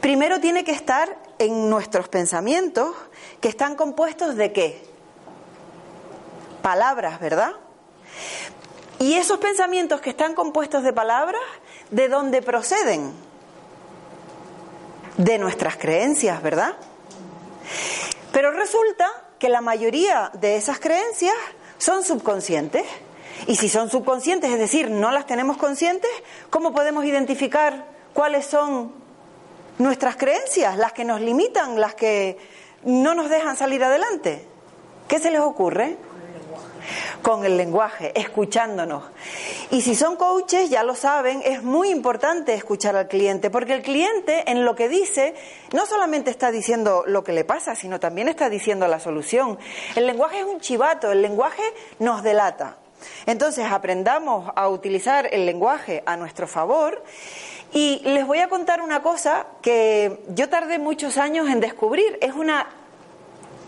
primero 0.00 0.40
tiene 0.40 0.64
que 0.64 0.72
estar 0.72 1.18
en 1.38 1.68
nuestros 1.68 2.08
pensamientos, 2.08 2.94
que 3.40 3.48
están 3.48 3.74
compuestos 3.74 4.36
de 4.36 4.52
qué? 4.52 4.82
Palabras, 6.62 7.18
¿verdad? 7.20 7.52
Y 8.98 9.14
esos 9.14 9.38
pensamientos 9.38 10.00
que 10.00 10.10
están 10.10 10.34
compuestos 10.34 10.84
de 10.84 10.92
palabras, 10.92 11.40
¿de 11.90 12.08
dónde 12.08 12.42
proceden? 12.42 13.12
De 15.24 15.38
nuestras 15.38 15.76
creencias, 15.76 16.42
¿verdad? 16.42 16.74
Pero 18.32 18.52
resulta 18.52 19.06
que 19.38 19.50
la 19.50 19.60
mayoría 19.60 20.30
de 20.40 20.56
esas 20.56 20.80
creencias 20.80 21.34
son 21.78 22.04
subconscientes. 22.04 22.84
Y 23.46 23.56
si 23.56 23.68
son 23.68 23.90
subconscientes, 23.90 24.50
es 24.50 24.58
decir, 24.58 24.90
no 24.90 25.10
las 25.10 25.26
tenemos 25.26 25.56
conscientes, 25.56 26.10
¿cómo 26.48 26.72
podemos 26.72 27.04
identificar 27.04 27.86
cuáles 28.14 28.46
son 28.46 28.92
nuestras 29.78 30.16
creencias, 30.16 30.76
las 30.76 30.92
que 30.92 31.04
nos 31.04 31.20
limitan, 31.20 31.78
las 31.80 31.94
que 31.94 32.38
no 32.84 33.14
nos 33.14 33.28
dejan 33.28 33.56
salir 33.56 33.84
adelante? 33.84 34.46
¿Qué 35.08 35.18
se 35.18 35.30
les 35.30 35.40
ocurre? 35.40 35.96
Con 37.22 37.44
el 37.44 37.56
lenguaje, 37.56 38.12
escuchándonos. 38.18 39.04
Y 39.70 39.82
si 39.82 39.94
son 39.94 40.16
coaches, 40.16 40.70
ya 40.70 40.82
lo 40.82 40.94
saben, 40.94 41.42
es 41.44 41.62
muy 41.62 41.90
importante 41.90 42.54
escuchar 42.54 42.96
al 42.96 43.08
cliente, 43.08 43.50
porque 43.50 43.74
el 43.74 43.82
cliente 43.82 44.50
en 44.50 44.64
lo 44.64 44.74
que 44.74 44.88
dice 44.88 45.34
no 45.72 45.86
solamente 45.86 46.30
está 46.30 46.50
diciendo 46.50 47.04
lo 47.06 47.24
que 47.24 47.32
le 47.32 47.44
pasa, 47.44 47.74
sino 47.74 48.00
también 48.00 48.28
está 48.28 48.48
diciendo 48.48 48.86
la 48.88 49.00
solución. 49.00 49.58
El 49.96 50.06
lenguaje 50.06 50.40
es 50.40 50.44
un 50.44 50.60
chivato, 50.60 51.12
el 51.12 51.22
lenguaje 51.22 51.62
nos 51.98 52.22
delata. 52.22 52.76
Entonces 53.26 53.66
aprendamos 53.70 54.50
a 54.54 54.68
utilizar 54.68 55.28
el 55.32 55.46
lenguaje 55.46 56.02
a 56.06 56.16
nuestro 56.16 56.46
favor 56.46 57.02
y 57.72 58.00
les 58.04 58.26
voy 58.26 58.40
a 58.40 58.48
contar 58.48 58.82
una 58.82 59.02
cosa 59.02 59.46
que 59.62 60.20
yo 60.28 60.48
tardé 60.48 60.78
muchos 60.78 61.16
años 61.18 61.48
en 61.48 61.60
descubrir. 61.60 62.18
Es 62.20 62.34
una 62.34 62.66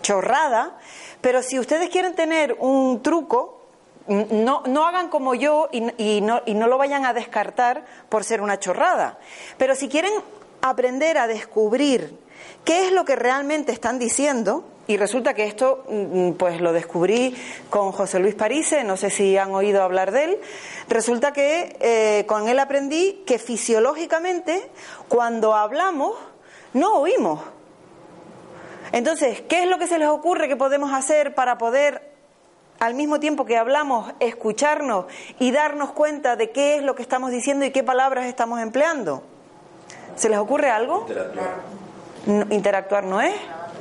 chorrada, 0.03 0.79
pero 1.21 1.43
si 1.43 1.59
ustedes 1.59 1.89
quieren 1.89 2.15
tener 2.15 2.57
un 2.59 3.03
truco, 3.03 3.61
no, 4.09 4.63
no 4.67 4.87
hagan 4.87 5.09
como 5.09 5.35
yo 5.35 5.69
y, 5.73 5.85
y, 5.97 6.21
no, 6.21 6.43
y 6.45 6.55
no 6.55 6.67
lo 6.67 6.77
vayan 6.77 7.07
a 7.07 7.15
descartar 7.15 7.85
por 8.09 8.25
ser 8.25 8.41
una 8.41 8.59
chorrada. 8.59 9.19
Pero 9.59 9.75
si 9.75 9.89
quieren 9.89 10.13
aprender 10.61 11.19
a 11.19 11.27
descubrir 11.27 12.19
qué 12.65 12.87
es 12.87 12.93
lo 12.93 13.05
que 13.05 13.17
realmente 13.17 13.73
están 13.73 13.99
diciendo, 13.99 14.65
y 14.87 14.97
resulta 14.97 15.35
que 15.35 15.45
esto 15.45 15.85
pues 16.39 16.61
lo 16.61 16.73
descubrí 16.73 17.37
con 17.71 17.93
José 17.93 18.19
Luis 18.19 18.35
Parise, 18.35 18.85
no 18.85 18.97
sé 18.97 19.11
si 19.11 19.37
han 19.37 19.53
oído 19.53 19.83
hablar 19.83 20.11
de 20.11 20.25
él, 20.25 20.39
resulta 20.89 21.33
que 21.33 21.77
eh, 21.81 22.25
con 22.27 22.49
él 22.49 22.59
aprendí 22.59 23.23
que 23.27 23.39
fisiológicamente 23.39 24.69
cuando 25.09 25.55
hablamos 25.55 26.17
no 26.75 27.01
oímos. 27.01 27.41
Entonces, 28.93 29.43
¿qué 29.49 29.63
es 29.63 29.69
lo 29.69 29.79
que 29.79 29.87
se 29.87 29.99
les 29.99 30.09
ocurre 30.09 30.49
que 30.49 30.57
podemos 30.57 30.93
hacer 30.93 31.35
para 31.35 31.57
poder, 31.57 32.13
al 32.79 32.95
mismo 32.95 33.19
tiempo 33.19 33.47
que 33.47 33.57
hablamos, 33.57 34.13
escucharnos 34.21 35.07
y 35.39 35.51
darnos 35.51 35.93
cuenta 35.93 36.37
de 36.37 36.51
qué 36.51 36.77
es 36.77 36.83
lo 36.83 36.95
que 36.95 37.03
estamos 37.03 37.31
diciendo 37.31 37.65
y 37.65 37.71
qué 37.71 37.83
palabras 37.83 38.27
estamos 38.27 38.61
empleando? 38.61 39.23
¿Se 40.15 40.29
les 40.29 40.39
ocurre 40.39 40.71
algo? 40.71 41.07
Interactuar. 41.09 41.55
interactuar 42.51 43.05
no 43.05 43.23
es. 43.23 43.35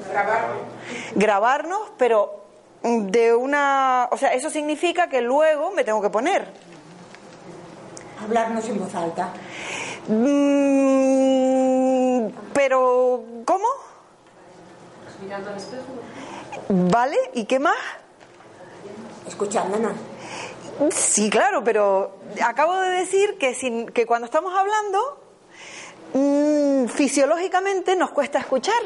Grabarnos. 0.10 0.58
Grabarnos, 1.16 1.82
pero 1.98 2.42
de 2.84 3.36
una. 3.36 4.08
O 4.12 4.18
sea, 4.18 4.34
eso 4.34 4.50
significa 4.50 5.08
que 5.10 5.22
luego 5.22 5.72
me 5.72 5.84
tengo 5.84 6.02
que 6.02 6.10
poner. 6.10 6.48
Hablarnos 8.24 8.68
en 8.70 8.80
voz 8.80 8.96
alta. 8.96 9.34
Mm, 10.08 11.02
pero, 12.54 13.24
¿cómo? 13.46 13.68
Mirando 15.22 15.50
al 15.50 15.58
espejo. 15.58 15.84
¿Vale? 16.70 17.18
¿Y 17.34 17.46
qué 17.46 17.60
más? 17.60 17.78
Escuchándonos. 19.28 19.94
Sí, 20.90 21.30
claro, 21.30 21.64
pero 21.64 22.18
acabo 22.44 22.76
de 22.80 22.90
decir 22.90 23.38
que, 23.38 23.54
sin, 23.54 23.88
que 23.88 24.06
cuando 24.06 24.26
estamos 24.26 24.54
hablando, 24.56 25.22
mmm, 26.14 26.88
fisiológicamente 26.88 27.96
nos 27.96 28.12
cuesta 28.12 28.40
escuchar. 28.40 28.82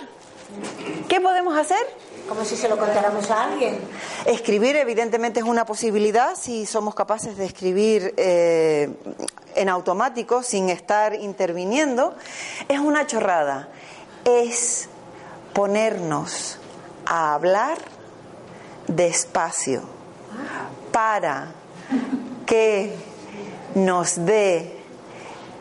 ¿Qué 1.08 1.22
podemos 1.22 1.58
hacer? 1.58 1.80
Como 2.28 2.44
si 2.44 2.56
se 2.56 2.68
lo 2.68 2.78
contáramos 2.78 3.30
a 3.32 3.46
alguien. 3.46 3.80
Escribir, 4.26 4.76
evidentemente, 4.76 5.40
es 5.40 5.46
una 5.46 5.66
posibilidad 5.66 6.36
si 6.36 6.66
somos 6.66 6.96
capaces 6.96 7.38
de 7.38 7.46
escribir 7.46 8.14
eh, 8.18 8.90
en 9.56 9.70
automático, 9.70 10.44
sin 10.44 10.70
estar 10.70 11.14
interviniendo. 11.16 12.16
Es 12.68 12.80
una 12.80 13.06
chorrada. 13.08 13.70
Es 14.26 14.90
ponernos 15.56 16.60
a 17.06 17.34
hablar 17.34 17.78
despacio 18.88 19.84
para 20.92 21.54
que 22.46 22.94
nos 23.74 24.26
dé 24.26 24.78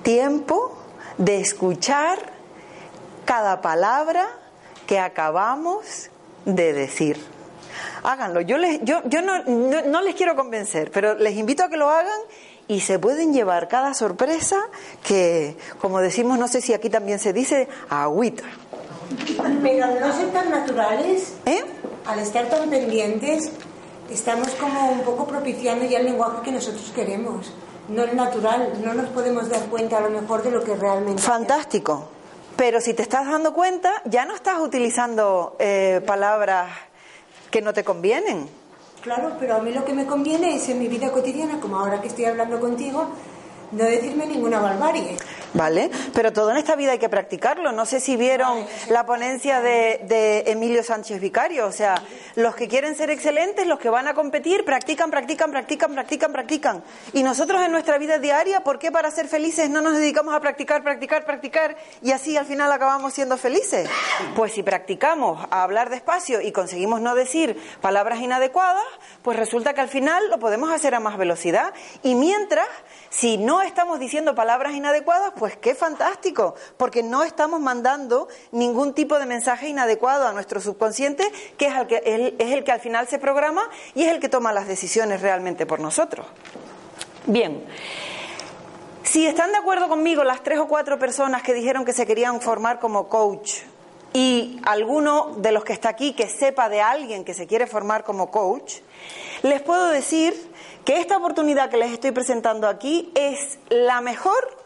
tiempo 0.02 0.76
de 1.16 1.40
escuchar 1.40 2.18
cada 3.24 3.62
palabra 3.62 4.26
que 4.88 4.98
acabamos 4.98 6.10
de 6.44 6.72
decir. 6.72 7.24
Háganlo. 8.02 8.40
Yo, 8.40 8.58
les, 8.58 8.80
yo, 8.82 9.00
yo 9.04 9.22
no, 9.22 9.44
no 9.44 10.02
les 10.02 10.16
quiero 10.16 10.34
convencer, 10.34 10.90
pero 10.90 11.14
les 11.14 11.36
invito 11.36 11.62
a 11.62 11.68
que 11.68 11.76
lo 11.76 11.88
hagan 11.88 12.20
y 12.66 12.80
se 12.80 12.98
pueden 12.98 13.32
llevar 13.32 13.68
cada 13.68 13.94
sorpresa 13.94 14.56
que, 15.04 15.56
como 15.80 16.00
decimos, 16.00 16.36
no 16.36 16.48
sé 16.48 16.60
si 16.60 16.74
aquí 16.74 16.90
también 16.90 17.20
se 17.20 17.32
dice, 17.32 17.68
agüita. 17.88 18.42
Pero 19.62 19.84
al 19.84 20.00
no 20.00 20.12
ser 20.16 20.32
tan 20.32 20.50
naturales, 20.50 21.34
¿Eh? 21.46 21.64
al 22.06 22.18
estar 22.18 22.46
tan 22.46 22.68
pendientes, 22.70 23.50
estamos 24.11 24.49
como 24.52 24.90
un 24.90 25.00
poco 25.00 25.26
propiciando 25.26 25.84
ya 25.84 25.99
el 25.99 26.06
lenguaje 26.06 26.42
que 26.44 26.52
nosotros 26.52 26.92
queremos. 26.94 27.52
No 27.88 28.04
es 28.04 28.14
natural, 28.14 28.73
no 28.82 28.94
nos 28.94 29.11
podemos 29.11 29.49
dar 29.49 29.62
cuenta 29.66 29.99
a 29.99 30.00
lo 30.00 30.11
mejor 30.11 30.42
de 30.42 30.50
lo 30.50 30.64
que 30.64 30.75
realmente 30.75 31.23
Fantástico. 31.23 32.08
Pero 32.56 32.80
si 32.80 32.94
te 32.94 33.02
estás 33.02 33.26
dando 33.26 33.52
cuenta, 33.52 34.00
ya 34.04 34.25
no 34.25 34.34
estás 34.34 34.61
utilizando 34.61 35.56
eh, 35.58 36.00
palabras 36.06 36.70
que 37.50 37.61
no 37.61 37.73
te 37.73 37.84
convienen. 37.84 38.49
Claro, 39.02 39.32
pero 39.38 39.56
a 39.56 39.58
mí 39.58 39.73
lo 39.73 39.84
que 39.84 39.92
me 39.92 40.06
conviene 40.06 40.56
es 40.56 40.68
en 40.68 40.78
mi 40.78 40.88
vida 40.88 41.11
cotidiana, 41.11 41.61
como 41.61 41.78
ahora 41.78 42.00
que 42.00 42.08
estoy 42.08 42.25
hablando 42.25 42.58
contigo, 42.58 43.08
no 43.75 43.85
decirme 43.85 44.26
ninguna 44.26 44.61
barbarie. 44.61 45.16
¿Vale? 45.54 45.88
Pero 46.12 46.33
todo 46.33 46.50
en 46.50 46.57
esta 46.57 46.75
vida 46.75 46.93
hay 46.93 46.99
que 46.99 47.09
practicarlo. 47.09 47.71
No 47.71 47.87
sé 47.87 48.00
si 48.00 48.16
vieron 48.16 48.66
la 48.88 49.07
ponencia 49.07 49.61
de, 49.61 50.00
de 50.09 50.50
Emilio 50.50 50.83
Sánchez 50.83 51.21
Vicario. 51.21 51.66
O 51.66 51.73
sea, 51.73 52.02
los 52.35 52.57
que 52.57 52.66
quieren 52.66 52.97
ser 52.97 53.11
excelentes, 53.11 53.64
los 53.64 53.78
que 53.78 53.88
van 53.88 54.09
a 54.09 54.14
competir, 54.14 54.64
practican, 54.64 55.12
practican, 55.12 55.52
practican, 55.52 55.93
practican, 55.93 56.33
practican. 56.33 56.85
Y 57.12 57.23
nosotros 57.23 57.62
en 57.62 57.71
nuestra 57.71 57.99
vida 57.99 58.19
diaria, 58.19 58.64
¿por 58.64 58.81
qué 58.81 58.90
para 58.90 59.12
ser 59.12 59.28
felices 59.28 59.71
no 59.71 59.81
nos 59.81 59.97
dedicamos 59.97 60.35
a 60.35 60.40
practicar, 60.40 60.83
practicar, 60.83 61.25
practicar 61.25 61.76
y 62.02 62.11
así 62.11 62.37
al 62.37 62.47
final 62.47 62.73
acabamos 62.73 63.14
siendo 63.14 63.37
felices? 63.37 63.88
Pues 64.35 64.52
si 64.52 64.64
practicamos 64.64 65.47
a 65.50 65.62
hablar 65.62 65.88
despacio 65.88 66.40
y 66.40 66.50
conseguimos 66.50 67.00
no 67.00 67.14
decir 67.14 67.62
palabras 67.81 68.21
inadecuadas, 68.21 68.85
pues 69.23 69.38
resulta 69.38 69.73
que 69.73 69.83
al 69.83 69.88
final 69.88 70.31
lo 70.31 70.40
podemos 70.40 70.73
hacer 70.73 70.97
a 70.97 71.00
más 71.00 71.16
velocidad. 71.16 71.73
Y 72.02 72.16
mientras, 72.16 72.66
si 73.11 73.38
no 73.38 73.62
estamos 73.64 73.99
diciendo 73.99 74.35
palabras 74.35 74.75
inadecuadas, 74.75 75.33
pues 75.37 75.56
qué 75.56 75.75
fantástico, 75.75 76.54
porque 76.76 77.02
no 77.02 77.25
estamos 77.25 77.61
mandando 77.61 78.28
ningún 78.52 78.94
tipo 78.94 79.18
de 79.18 79.26
mensaje 79.26 79.68
inadecuado 79.68 80.26
a 80.26 80.33
nuestro 80.33 80.61
subconsciente, 80.61 81.25
que 81.56 81.66
es 81.66 81.75
el 81.75 81.87
que, 81.87 82.35
es 82.38 82.52
el 82.52 82.64
que 82.64 82.73
al 82.73 82.80
final 82.80 83.09
se 83.09 83.18
programa 83.18 83.68
y 83.94 84.04
es 84.04 84.12
el 84.12 84.21
que 84.21 84.28
toma 84.28 84.52
las 84.52 84.68
decisiones 84.68 85.21
realmente 85.21 85.66
por 85.66 85.80
nosotros. 85.80 86.26
Bien. 87.26 87.64
Si 89.02 89.26
están 89.26 89.52
de 89.52 89.59
acuerdo 89.59 89.88
conmigo 89.88 90.25
las 90.25 90.42
tres 90.42 90.59
o 90.59 90.66
cuatro 90.66 90.99
personas 90.99 91.42
que 91.42 91.54
dijeron 91.54 91.85
que 91.85 91.92
se 91.92 92.06
querían 92.06 92.40
formar 92.40 92.80
como 92.80 93.09
coach 93.09 93.61
y 94.12 94.61
alguno 94.64 95.35
de 95.37 95.52
los 95.52 95.64
que 95.64 95.73
está 95.73 95.90
aquí 95.90 96.14
que 96.14 96.28
sepa 96.28 96.68
de 96.68 96.80
alguien 96.80 97.25
que 97.25 97.35
se 97.35 97.47
quiere 97.47 97.66
formar 97.66 98.04
como 98.04 98.30
coach, 98.30 98.76
les 99.42 99.61
puedo 99.61 99.88
decir 99.88 100.35
que 100.84 101.00
esta 101.00 101.16
oportunidad 101.16 101.70
que 101.70 101.78
les 101.78 101.92
estoy 101.92 102.10
presentando 102.10 102.68
aquí 102.68 103.10
es 103.14 103.58
la 103.70 104.00
mejor 104.00 104.56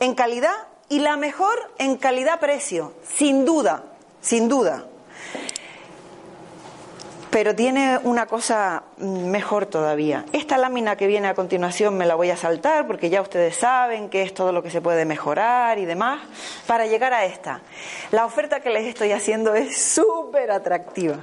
en 0.00 0.14
calidad 0.14 0.54
y 0.88 1.00
la 1.00 1.16
mejor 1.16 1.72
en 1.78 1.96
calidad-precio, 1.96 2.92
sin 3.02 3.44
duda, 3.44 3.82
sin 4.20 4.48
duda. 4.48 4.84
Pero 7.30 7.54
tiene 7.54 7.98
una 8.04 8.26
cosa 8.26 8.84
mejor 8.96 9.66
todavía. 9.66 10.24
Esta 10.32 10.56
lámina 10.56 10.96
que 10.96 11.06
viene 11.06 11.28
a 11.28 11.34
continuación 11.34 11.98
me 11.98 12.06
la 12.06 12.14
voy 12.14 12.30
a 12.30 12.36
saltar 12.36 12.86
porque 12.86 13.10
ya 13.10 13.20
ustedes 13.20 13.54
saben 13.56 14.08
que 14.08 14.22
es 14.22 14.32
todo 14.32 14.50
lo 14.50 14.62
que 14.62 14.70
se 14.70 14.80
puede 14.80 15.04
mejorar 15.04 15.78
y 15.78 15.84
demás. 15.84 16.20
Para 16.66 16.86
llegar 16.86 17.12
a 17.12 17.26
esta, 17.26 17.60
la 18.12 18.24
oferta 18.24 18.60
que 18.60 18.70
les 18.70 18.86
estoy 18.86 19.12
haciendo 19.12 19.54
es 19.54 19.76
súper 19.76 20.50
atractiva. 20.50 21.18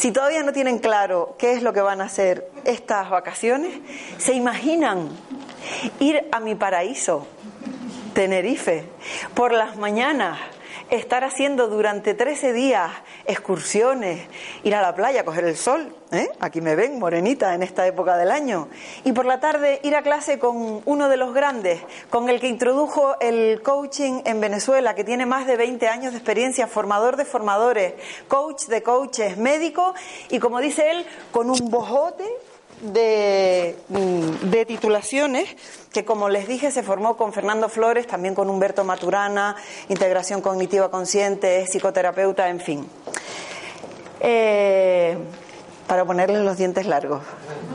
Si 0.00 0.12
todavía 0.12 0.42
no 0.42 0.54
tienen 0.54 0.78
claro 0.78 1.34
qué 1.38 1.52
es 1.52 1.62
lo 1.62 1.74
que 1.74 1.82
van 1.82 2.00
a 2.00 2.04
hacer 2.04 2.50
estas 2.64 3.10
vacaciones, 3.10 3.74
¿se 4.16 4.32
imaginan 4.32 5.10
ir 5.98 6.26
a 6.32 6.40
mi 6.40 6.54
paraíso, 6.54 7.26
Tenerife, 8.14 8.86
por 9.34 9.52
las 9.52 9.76
mañanas? 9.76 10.38
Estar 10.90 11.24
haciendo 11.24 11.68
durante 11.68 12.14
13 12.14 12.52
días 12.52 12.90
excursiones, 13.26 14.26
ir 14.64 14.74
a 14.74 14.82
la 14.82 14.94
playa, 14.94 15.24
coger 15.24 15.44
el 15.44 15.56
sol, 15.56 15.94
¿eh? 16.12 16.28
aquí 16.40 16.60
me 16.60 16.74
ven 16.74 16.98
morenita 16.98 17.54
en 17.54 17.62
esta 17.62 17.86
época 17.86 18.16
del 18.16 18.30
año, 18.30 18.68
y 19.04 19.12
por 19.12 19.26
la 19.26 19.40
tarde 19.40 19.80
ir 19.82 19.94
a 19.94 20.02
clase 20.02 20.38
con 20.38 20.82
uno 20.84 21.08
de 21.08 21.16
los 21.16 21.32
grandes, 21.32 21.80
con 22.10 22.28
el 22.28 22.40
que 22.40 22.48
introdujo 22.48 23.16
el 23.20 23.62
coaching 23.62 24.22
en 24.24 24.40
Venezuela, 24.40 24.94
que 24.94 25.04
tiene 25.04 25.26
más 25.26 25.46
de 25.46 25.56
20 25.56 25.88
años 25.88 26.12
de 26.12 26.18
experiencia, 26.18 26.66
formador 26.66 27.16
de 27.16 27.24
formadores, 27.24 27.94
coach 28.28 28.66
de 28.66 28.82
coaches, 28.82 29.36
médico, 29.36 29.94
y 30.28 30.38
como 30.38 30.60
dice 30.60 30.90
él, 30.90 31.06
con 31.30 31.50
un 31.50 31.70
bojote 31.70 32.24
de, 32.80 33.76
de, 33.88 34.66
titulaciones 34.66 35.48
que, 35.92 36.04
como 36.04 36.28
les 36.28 36.48
dije, 36.48 36.70
se 36.70 36.82
formó 36.82 37.16
con 37.16 37.32
Fernando 37.32 37.68
Flores, 37.68 38.06
también 38.06 38.34
con 38.34 38.48
Humberto 38.48 38.84
Maturana, 38.84 39.56
integración 39.88 40.40
cognitiva 40.40 40.90
consciente, 40.90 41.66
psicoterapeuta, 41.66 42.48
en 42.48 42.60
fin. 42.60 42.86
Eh, 44.20 45.16
para 45.86 46.04
ponerles 46.04 46.42
los 46.42 46.56
dientes 46.56 46.86
largos. 46.86 47.22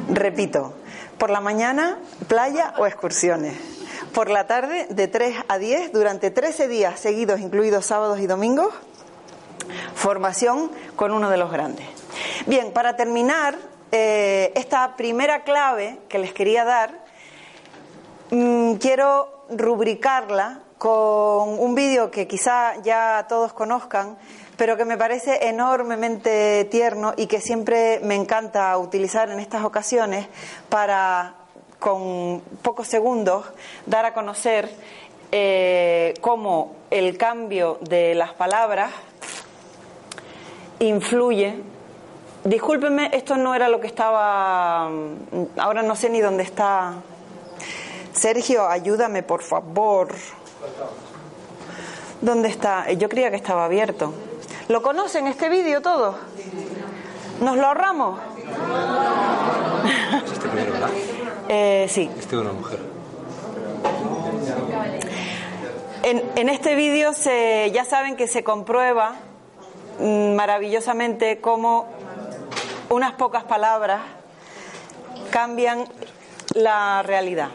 Repito, 0.10 0.74
por 1.18 1.30
la 1.30 1.42
mañana, 1.42 1.98
playa 2.28 2.74
o 2.78 2.86
excursiones. 2.86 3.56
Por 4.14 4.30
la 4.30 4.48
tarde, 4.48 4.88
de 4.90 5.08
3 5.08 5.36
a 5.48 5.58
10, 5.58 5.92
durante 5.92 6.32
13 6.32 6.68
días 6.68 7.00
seguidos, 7.00 7.42
incluidos 7.42 7.86
sábados 7.86 8.20
y 8.20 8.28
domingos, 8.28 8.74
formación 9.96 10.72
con 10.96 11.12
uno 11.12 11.30
de 11.30 11.38
los 11.38 11.52
grandes. 11.52 11.86
Bien, 12.46 12.72
para 12.72 12.96
terminar, 12.96 13.58
eh, 13.98 14.52
esta 14.56 14.98
primera 14.98 15.46
clave 15.46 16.00
que 16.10 16.20
les 16.20 16.34
quería 16.34 16.66
dar, 16.66 17.00
mmm, 18.30 18.74
quiero 18.74 19.46
rubricarla 19.50 20.60
con 20.78 21.58
un 21.58 21.76
vídeo 21.76 22.12
que 22.12 22.28
quizá 22.28 22.76
ya 22.82 23.26
todos 23.30 23.54
conozcan, 23.54 24.18
pero 24.58 24.76
que 24.76 24.84
me 24.84 24.98
parece 24.98 25.48
enormemente 25.48 26.66
tierno 26.66 27.14
y 27.16 27.28
que 27.28 27.40
siempre 27.40 28.02
me 28.04 28.16
encanta 28.16 28.78
utilizar 28.78 29.30
en 29.30 29.40
estas 29.40 29.64
ocasiones 29.64 30.28
para, 30.68 31.36
con 31.80 32.42
pocos 32.64 32.90
segundos, 32.90 33.46
dar 33.86 34.04
a 34.04 34.14
conocer 34.14 34.70
eh, 35.32 36.16
cómo 36.20 36.76
el 36.92 37.18
cambio 37.18 37.78
de 37.80 38.14
las 38.14 38.34
palabras 38.34 38.92
influye 40.80 41.75
Discúlpeme, 42.46 43.10
esto 43.12 43.38
no 43.38 43.56
era 43.56 43.70
lo 43.70 43.80
que 43.82 43.88
estaba. 43.88 44.88
Ahora 45.58 45.82
no 45.82 45.96
sé 45.96 46.12
ni 46.12 46.22
dónde 46.22 46.44
está. 46.44 46.94
Sergio, 48.14 48.68
ayúdame, 48.68 49.24
por 49.24 49.42
favor. 49.42 50.10
¿Dónde 52.22 52.50
está? 52.50 52.92
Yo 52.92 53.10
creía 53.10 53.32
que 53.32 53.36
estaba 53.36 53.66
abierto. 53.66 54.14
¿Lo 54.68 54.84
conocen 54.84 55.26
este 55.26 55.50
vídeo 55.50 55.82
todos? 55.82 56.18
¿Nos 57.42 57.58
lo 57.58 57.66
ahorramos? 57.66 58.20
¿Es 60.24 60.32
este 60.32 60.48
primero, 60.48 60.72
verdad? 60.72 60.90
Eh, 61.50 61.88
sí. 61.90 62.12
Este 62.16 62.36
de 62.36 62.42
una 62.44 62.54
mujer. 62.54 62.80
En, 66.04 66.24
en 66.36 66.50
este 66.50 66.76
vídeo 66.76 67.14
se, 67.14 67.72
ya 67.72 67.86
saben 67.86 68.16
que 68.16 68.28
se 68.28 68.44
comprueba 68.44 69.16
mm, 70.00 70.36
maravillosamente 70.36 71.42
cómo 71.42 71.88
unas 72.90 73.14
pocas 73.14 73.44
palabras 73.44 74.02
cambian 75.32 75.86
la 76.54 77.04
realidad. 77.04 77.50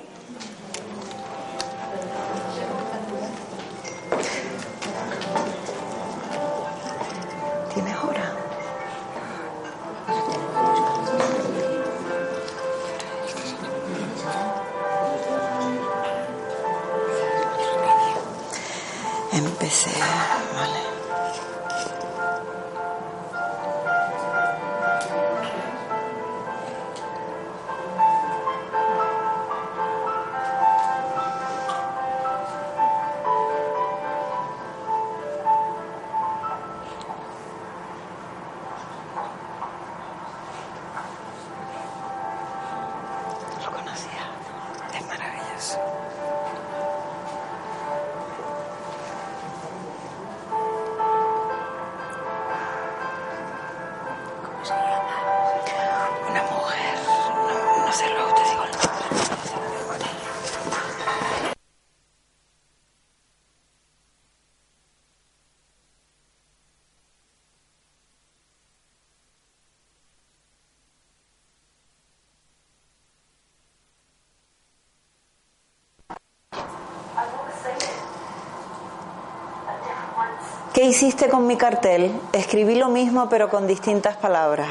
¿Qué 80.80 80.86
hiciste 80.86 81.28
con 81.28 81.46
mi 81.46 81.58
cartel? 81.58 82.10
Escribí 82.32 82.74
lo 82.74 82.88
mismo 82.88 83.28
pero 83.28 83.50
con 83.50 83.66
distintas 83.66 84.16
palabras. 84.16 84.70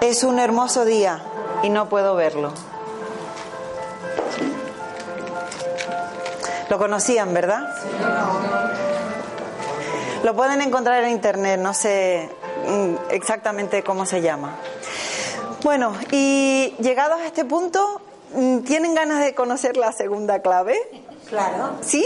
Es 0.00 0.24
un 0.24 0.40
hermoso 0.40 0.84
día 0.84 1.22
y 1.62 1.68
no 1.68 1.88
puedo 1.88 2.16
verlo. 2.16 2.52
Lo 6.70 6.78
conocían, 6.78 7.32
¿verdad? 7.32 7.62
Lo 10.24 10.34
pueden 10.34 10.60
encontrar 10.60 11.04
en 11.04 11.10
internet, 11.10 11.60
no 11.60 11.72
sé 11.72 12.28
mm, 12.66 12.94
exactamente 13.10 13.84
cómo 13.84 14.04
se 14.06 14.20
llama. 14.22 14.56
Bueno, 15.62 15.92
y 16.10 16.74
llegados 16.80 17.20
a 17.20 17.26
este 17.26 17.44
punto, 17.44 18.00
¿tienen 18.64 18.94
ganas 18.94 19.24
de 19.24 19.34
conocer 19.34 19.76
la 19.76 19.92
segunda 19.92 20.40
clave? 20.40 20.76
Claro. 21.28 21.78
¿Sí? 21.80 22.04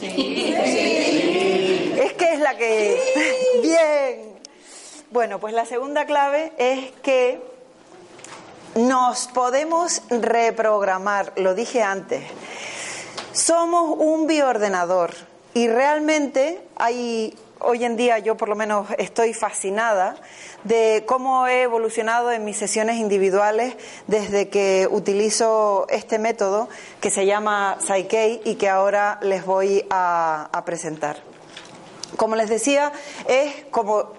Es 0.00 0.12
que 2.14 2.32
es 2.32 2.40
la 2.40 2.56
que... 2.56 3.00
Bien. 3.62 4.32
Bueno, 5.10 5.38
pues 5.38 5.54
la 5.54 5.66
segunda 5.66 6.06
clave 6.06 6.52
es 6.58 6.90
que 7.02 7.40
nos 8.74 9.28
podemos 9.28 10.02
reprogramar, 10.08 11.32
lo 11.36 11.54
dije 11.54 11.82
antes. 11.82 12.24
Somos 13.32 13.96
un 13.98 14.26
bioordenador 14.26 15.14
y 15.54 15.68
realmente 15.68 16.60
hay, 16.76 17.36
hoy 17.64 17.84
en 17.84 17.96
día 17.96 18.18
yo 18.18 18.36
por 18.36 18.48
lo 18.48 18.56
menos 18.56 18.88
estoy 18.98 19.34
fascinada 19.34 20.16
de 20.64 21.04
cómo 21.06 21.46
he 21.46 21.62
evolucionado 21.62 22.30
en 22.32 22.44
mis 22.44 22.56
sesiones 22.56 22.96
individuales 22.96 23.74
desde 24.06 24.48
que 24.48 24.88
utilizo 24.90 25.86
este 25.88 26.18
método 26.18 26.68
que 27.00 27.10
se 27.10 27.26
llama 27.26 27.78
Psyche 27.80 28.40
y 28.44 28.56
que 28.56 28.68
ahora 28.68 29.18
les 29.22 29.44
voy 29.44 29.84
a, 29.90 30.48
a 30.52 30.64
presentar. 30.64 31.16
Como 32.16 32.36
les 32.36 32.48
decía, 32.48 32.92
es 33.26 33.64
como 33.70 34.12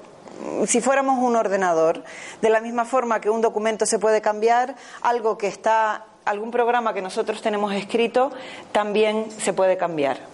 si 0.66 0.82
fuéramos 0.82 1.20
un 1.20 1.36
ordenador, 1.36 2.04
de 2.42 2.50
la 2.50 2.60
misma 2.60 2.86
forma 2.86 3.22
que 3.22 3.30
un 3.30 3.42
documento 3.42 3.86
se 3.86 4.00
puede 4.00 4.22
cambiar, 4.22 4.76
algo 5.02 5.38
que 5.38 5.48
está, 5.48 6.06
algún 6.26 6.52
programa 6.52 6.94
que 6.94 7.02
nosotros 7.02 7.42
tenemos 7.42 7.74
escrito, 7.74 8.32
también 8.72 9.30
se 9.32 9.54
puede 9.54 9.78
cambiar. 9.78 10.33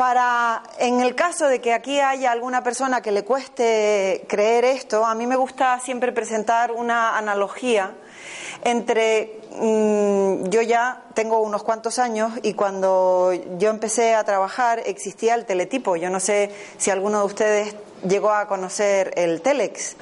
Para, 0.00 0.62
en 0.78 1.02
el 1.02 1.14
caso 1.14 1.46
de 1.46 1.60
que 1.60 1.74
aquí 1.74 2.00
haya 2.00 2.32
alguna 2.32 2.62
persona 2.62 3.02
que 3.02 3.12
le 3.12 3.22
cueste 3.22 4.24
creer 4.30 4.64
esto, 4.64 5.04
a 5.04 5.14
mí 5.14 5.26
me 5.26 5.36
gusta 5.36 5.78
siempre 5.78 6.10
presentar 6.10 6.72
una 6.72 7.18
analogía 7.18 7.92
entre 8.64 9.42
yo 9.50 10.62
ya 10.62 11.02
tengo 11.14 11.40
unos 11.40 11.62
cuantos 11.62 11.98
años 11.98 12.32
y 12.42 12.54
cuando 12.54 13.32
yo 13.58 13.70
empecé 13.70 14.14
a 14.14 14.24
trabajar 14.24 14.80
existía 14.86 15.34
el 15.34 15.44
teletipo. 15.44 15.96
Yo 15.96 16.10
no 16.10 16.20
sé 16.20 16.50
si 16.78 16.90
alguno 16.90 17.20
de 17.20 17.24
ustedes 17.26 17.76
llegó 18.08 18.30
a 18.30 18.46
conocer 18.46 19.12
el 19.16 19.40
Telex. 19.42 19.96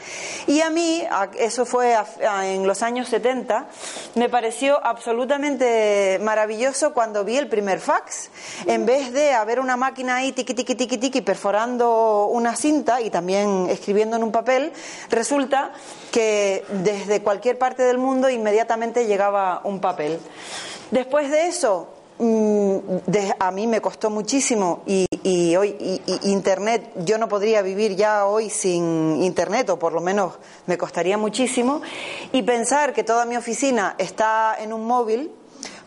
Y 0.46 0.60
a 0.60 0.70
mí, 0.70 1.04
eso 1.38 1.66
fue 1.66 1.96
en 2.42 2.66
los 2.66 2.82
años 2.82 3.08
70, 3.08 3.66
me 4.14 4.28
pareció 4.28 4.84
absolutamente 4.84 6.18
maravilloso 6.22 6.92
cuando 6.94 7.24
vi 7.24 7.36
el 7.36 7.48
primer 7.48 7.80
fax. 7.80 8.30
En 8.66 8.86
vez 8.86 9.12
de 9.12 9.32
haber 9.32 9.60
una 9.60 9.76
máquina 9.76 10.16
ahí 10.16 10.32
tiqui, 10.32 10.54
tiqui, 10.54 10.74
tiqui, 10.74 10.98
tiqui, 10.98 11.20
perforando 11.22 12.26
una 12.26 12.56
cinta 12.56 13.00
y 13.00 13.10
también 13.10 13.66
escribiendo 13.70 14.16
en 14.16 14.22
un 14.22 14.32
papel, 14.32 14.72
resulta 15.10 15.72
que 16.12 16.64
desde 16.68 17.22
cualquier 17.22 17.58
parte 17.58 17.82
del 17.82 17.98
mundo 17.98 18.30
inmediatamente 18.30 19.06
llegaba 19.06 19.37
un 19.64 19.80
papel. 19.80 20.18
Después 20.90 21.30
de 21.30 21.48
eso, 21.48 21.88
Mm, 22.20 22.78
a 23.38 23.50
mí 23.52 23.68
me 23.68 23.80
costó 23.80 24.10
muchísimo 24.10 24.82
y, 24.86 25.06
hoy 25.54 26.00
internet 26.24 26.90
yo 27.04 27.16
no 27.16 27.28
podría 27.28 27.62
vivir 27.62 27.94
ya 27.94 28.26
hoy 28.26 28.50
sin 28.50 29.22
internet 29.22 29.70
o 29.70 29.78
por 29.78 29.92
lo 29.92 30.00
menos 30.00 30.34
me 30.66 30.76
costaría 30.76 31.16
muchísimo 31.16 31.80
y 32.32 32.42
pensar 32.42 32.92
que 32.92 33.04
toda 33.04 33.24
mi 33.24 33.36
oficina 33.36 33.94
está 33.98 34.56
en 34.58 34.72
un 34.72 34.84
móvil 34.84 35.30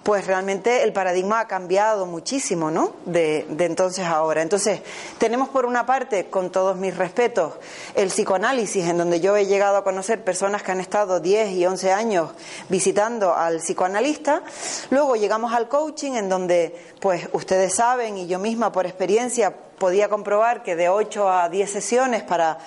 pues 0.04 0.26
realmente 0.26 0.82
el 0.82 0.94
paradigma 0.94 1.42
ha 1.42 1.48
cambiado 1.48 2.08
muchísimo, 2.08 2.72
¿no? 2.72 2.94
De, 3.06 3.46
entonces 3.60 4.06
a 4.06 4.12
ahora. 4.12 4.42
Entonces, 4.42 4.82
tenemos 5.20 5.50
por 5.50 5.66
una 5.66 5.86
parte, 5.86 6.26
con 6.26 6.52
todos 6.52 6.76
mis 6.76 6.98
respetos, 6.98 7.54
el 7.94 8.08
psicoanálisis, 8.10 8.88
en 8.88 8.98
donde 8.98 9.20
yo 9.20 9.36
he 9.36 9.46
llegado 9.46 9.78
a 9.78 9.84
conocer 9.84 10.24
personas 10.24 10.64
que 10.64 10.72
han 10.72 10.80
estado 10.80 11.20
10 11.20 11.52
y 11.52 11.66
11 11.66 11.92
años 11.92 12.32
visitando 12.70 13.36
al 13.36 13.58
psicoanalista. 13.58 14.42
Luego 14.90 15.16
llegamos 15.16 15.54
al 15.54 15.68
coaching, 15.68 16.14
en 16.14 16.30
donde, 16.30 16.76
pues, 17.00 17.30
ustedes 17.34 17.76
saben, 17.76 18.18
y 18.18 18.28
yo 18.28 18.40
misma 18.40 18.72
por 18.72 18.88
experiencia 18.88 19.54
podía 19.78 20.10
comprobar 20.10 20.64
que 20.64 20.76
de 20.76 20.90
8 20.90 21.30
a 21.30 21.50
10 21.50 21.72
sesiones 21.72 22.24
para 22.24 22.58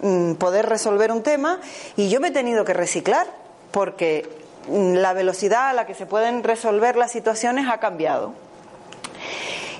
mm, 0.00 0.34
poder 0.34 0.66
resolver 0.66 1.12
un 1.12 1.22
tema, 1.22 1.60
y 1.96 2.08
yo 2.08 2.18
me 2.20 2.28
he 2.28 2.32
tenido 2.32 2.64
que 2.64 2.72
reciclar, 2.72 3.26
porque 3.72 4.47
la 4.70 5.12
velocidad 5.12 5.68
a 5.68 5.72
la 5.72 5.86
que 5.86 5.94
se 5.94 6.06
pueden 6.06 6.42
resolver 6.42 6.96
las 6.96 7.12
situaciones 7.12 7.66
ha 7.68 7.78
cambiado. 7.78 8.34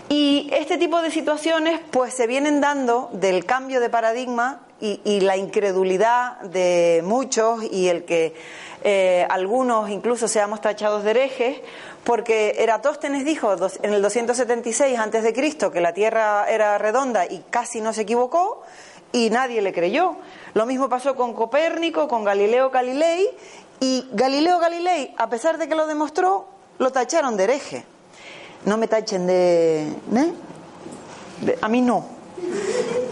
Y 0.09 0.49
este 0.53 0.79
tipo 0.79 1.03
de 1.03 1.11
situaciones 1.11 1.81
pues 1.91 2.15
se 2.15 2.27
vienen 2.27 2.61
dando 2.61 3.11
del 3.13 3.45
cambio 3.45 3.81
de 3.81 3.91
paradigma 3.91 4.61
y, 4.81 5.21
la 5.21 5.37
incredulidad 5.37 6.41
de 6.41 7.03
muchos 7.05 7.65
y 7.65 7.89
el 7.89 8.05
que 8.05 8.35
eh, 8.85 9.27
algunos 9.29 9.91
incluso 9.91 10.29
seamos 10.29 10.61
tachados 10.61 11.03
de 11.03 11.11
herejes, 11.11 11.61
porque 12.05 12.55
Eratóstenes 12.59 13.25
dijo 13.25 13.55
en 13.83 13.93
el 13.93 14.01
276 14.01 14.99
antes 14.99 15.25
de 15.25 15.33
Cristo 15.33 15.71
que 15.73 15.81
la 15.81 15.93
Tierra 15.93 16.49
era 16.49 16.79
redonda 16.79 17.27
y 17.27 17.43
casi 17.51 17.81
no 17.81 17.93
se 17.93 18.03
equivocó 18.03 18.63
y 19.13 19.31
nadie 19.31 19.61
le 19.63 19.73
creyó. 19.73 20.17
Lo 20.55 20.65
mismo 20.65 20.89
pasó 20.89 21.17
con 21.17 21.35
Copérnico, 21.35 22.09
con 22.09 22.25
Galileo 22.25 22.71
Galilei 22.71 23.29
y 23.81 24.09
Galileo 24.13 24.59
Galilei, 24.59 25.15
a 25.17 25.29
pesar 25.29 25.59
de 25.59 25.69
que 25.69 25.75
lo 25.75 25.87
demostró, 25.87 26.49
lo 26.79 26.91
tacharon 26.91 27.37
de 27.37 27.45
hereje. 27.45 27.85
No 28.65 28.77
me 28.77 28.89
tachen 28.89 29.27
de... 29.27 29.89
¿eh? 30.15 30.33
a 31.61 31.69
mí 31.69 31.81
no. 31.81 32.07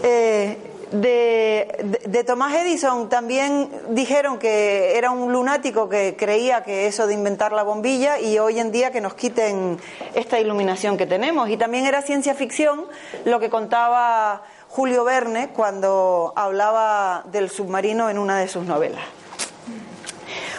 Eh, 0.03 0.57
de, 0.91 1.99
de, 2.05 2.23
Tomás 2.23 2.53
Edison 2.55 3.09
también 3.09 3.69
dijeron 3.89 4.39
que 4.39 4.97
era 4.97 5.11
un 5.11 5.33
lunático 5.33 5.89
que 5.89 6.15
creía 6.17 6.63
que 6.63 6.87
eso 6.87 7.07
de 7.07 7.13
inventar 7.13 7.51
la 7.51 7.63
bombilla 7.63 8.19
y 8.19 8.39
hoy 8.39 8.59
en 8.59 8.71
día 8.71 8.91
que 8.91 9.01
nos 9.01 9.13
quiten 9.13 9.79
esta 10.15 10.39
iluminación 10.39 10.97
que 10.97 11.05
tenemos. 11.05 11.49
Y 11.49 11.57
también 11.57 11.85
era 11.85 12.01
ciencia 12.01 12.35
ficción 12.35 12.85
lo 13.25 13.39
que 13.39 13.49
contaba 13.49 14.43
Julio 14.69 15.03
Verne 15.03 15.49
cuando 15.49 16.33
hablaba 16.35 17.23
del 17.31 17.49
submarino 17.49 18.09
en 18.09 18.17
una 18.17 18.39
de 18.39 18.47
sus 18.47 18.65
novelas. 18.65 19.03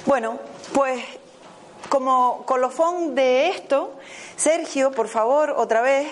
Bueno, 0.08 0.38
pues 0.72 1.04
como 1.90 2.42
colofón 2.46 3.14
de 3.14 3.50
esto, 3.50 3.92
Sergio, 4.36 4.90
por 4.90 5.06
favor, 5.06 5.50
otra 5.50 5.82
vez, 5.82 6.08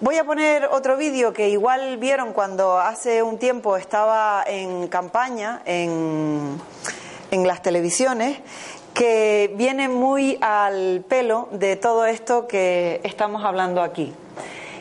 voy 0.00 0.18
a 0.18 0.24
poner 0.24 0.66
otro 0.66 0.96
vídeo 0.96 1.32
que 1.32 1.48
igual 1.48 1.96
vieron 1.96 2.32
cuando 2.32 2.78
hace 2.78 3.24
un 3.24 3.38
tiempo 3.38 3.76
estaba 3.76 4.44
en 4.46 4.86
campaña 4.86 5.62
en, 5.64 6.60
en 7.32 7.46
las 7.48 7.60
televisiones, 7.60 8.38
que 8.94 9.52
viene 9.56 9.88
muy 9.88 10.38
al 10.40 11.04
pelo 11.08 11.48
de 11.50 11.74
todo 11.74 12.06
esto 12.06 12.46
que 12.46 13.00
estamos 13.02 13.44
hablando 13.44 13.82
aquí. 13.82 14.14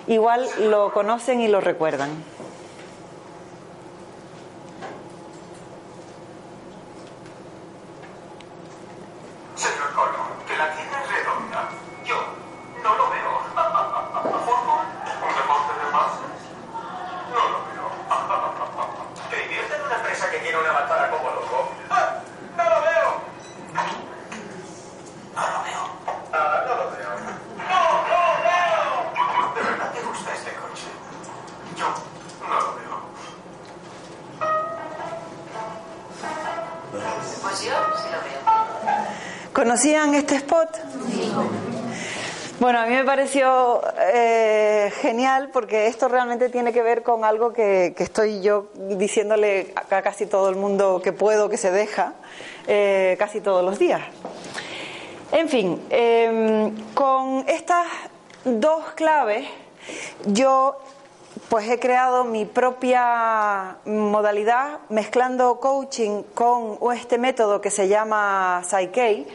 Igual 0.05 0.47
lo 0.59 0.93
conocen 0.93 1.41
y 1.41 1.47
lo 1.47 1.59
recuerdan. 1.59 2.11
Pareció 43.15 43.79
eh, 44.11 44.91
genial 45.01 45.51
porque 45.53 45.85
esto 45.85 46.07
realmente 46.07 46.49
tiene 46.49 46.73
que 46.73 46.81
ver 46.81 47.03
con 47.03 47.23
algo 47.23 47.53
que, 47.53 47.93
estoy 47.95 48.41
yo 48.41 48.69
diciéndole 48.73 49.71
a 49.75 50.01
casi 50.01 50.25
todo 50.25 50.49
el 50.49 50.55
mundo 50.55 50.99
que 51.03 51.13
puedo, 51.13 51.47
que 51.47 51.57
se 51.57 51.69
deja, 51.69 52.15
eh, 52.65 53.15
casi 53.19 53.39
todos 53.39 53.63
los 53.63 53.77
días. 53.77 54.01
En 55.31 55.47
fin, 55.47 55.79
em, 55.91 56.75
con 56.95 57.45
estas 57.47 57.85
dos 58.45 58.83
claves 58.95 59.47
yo 60.25 60.79
pues 61.49 61.69
he 61.69 61.79
creado 61.79 62.23
mi 62.23 62.45
propia 62.45 63.77
modalidad 63.85 64.79
mezclando 64.89 65.59
coaching 65.59 66.23
con 66.33 66.79
este 66.93 67.17
método 67.17 67.61
que 67.61 67.69
se 67.69 67.87
llama 67.87 68.61
Psyche, 68.67 69.27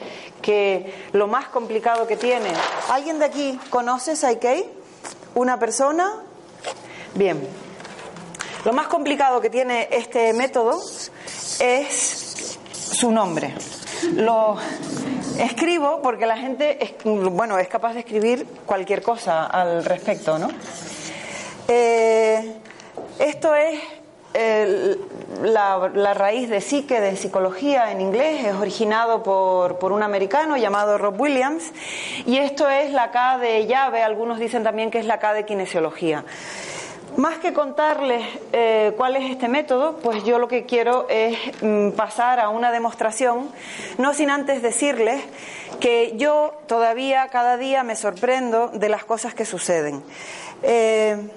que 0.43 1.09
lo 1.13 1.27
más 1.27 1.49
complicado 1.49 2.07
que 2.07 2.17
tiene. 2.17 2.51
¿Alguien 2.91 3.19
de 3.19 3.27
aquí 3.27 3.61
conoce 3.71 4.17
Psyche? 4.17 4.69
¿Una 5.35 5.59
persona? 5.59 6.23
Bien. 7.15 7.47
Lo 8.65 8.73
más 8.73 8.89
complicado 8.89 9.41
que 9.41 9.51
tiene 9.51 9.89
este 9.93 10.33
método 10.33 10.81
es 11.61 12.59
su 12.73 13.11
nombre. 13.13 13.55
Lo 14.15 14.57
escribo 15.39 16.03
porque 16.03 16.27
la 16.27 16.37
gente 16.37 16.83
es, 16.85 16.95
bueno, 17.05 17.59
es 17.59 17.69
capaz 17.69 17.95
de 17.95 18.01
escribir 18.01 18.47
cualquier 18.67 19.03
cosa 19.03 19.47
al 19.47 19.85
respecto, 19.85 20.39
¿no? 20.39 20.49
Eh, 21.71 22.55
esto 23.19 23.55
es 23.55 23.79
la, 25.43 26.15
raíz 26.15 26.49
de 26.49 26.63
psique, 26.63 26.99
de 26.99 27.15
psicología 27.15 27.93
en 27.93 28.01
inglés, 28.01 28.47
es 28.47 28.55
originado 28.55 29.23
por, 29.23 29.79
por, 29.79 29.93
un 29.93 30.03
americano 30.03 30.57
llamado 30.57 30.97
Rob 30.97 31.21
Williams, 31.21 31.71
y 32.25 32.39
esto 32.39 32.71
es 32.71 32.93
la 32.93 33.11
K 33.11 33.37
de 33.37 33.67
llave, 33.67 34.03
algunos 34.03 34.39
dicen 34.39 34.63
también 34.63 34.91
que 34.91 34.99
es 34.99 35.05
la 35.05 35.19
K 35.19 35.35
de 35.35 35.45
kinesiología. 35.45 36.25
Más 37.19 37.39
que 37.39 37.53
contarles 37.53 38.25
eh, 38.53 38.95
cuál 38.97 39.17
es 39.17 39.31
este 39.31 39.49
método, 39.49 39.99
pues 40.03 40.25
yo 40.25 40.39
lo 40.39 40.49
que 40.49 40.65
quiero 40.65 41.07
es 41.11 41.37
mm, 41.61 41.91
pasar 41.91 42.41
a 42.41 42.49
una 42.49 42.71
demostración, 42.71 43.51
no 43.99 44.15
sin 44.15 44.31
antes 44.31 44.63
decirles 44.63 45.23
que 45.81 46.15
yo 46.17 46.55
todavía 46.67 47.29
cada 47.29 47.57
día 47.57 47.83
me 47.83 47.95
sorprendo 47.97 48.69
de 48.69 48.89
las 48.89 49.05
cosas 49.05 49.35
que 49.35 49.45
suceden. 49.45 50.03
Eh, 50.63 51.29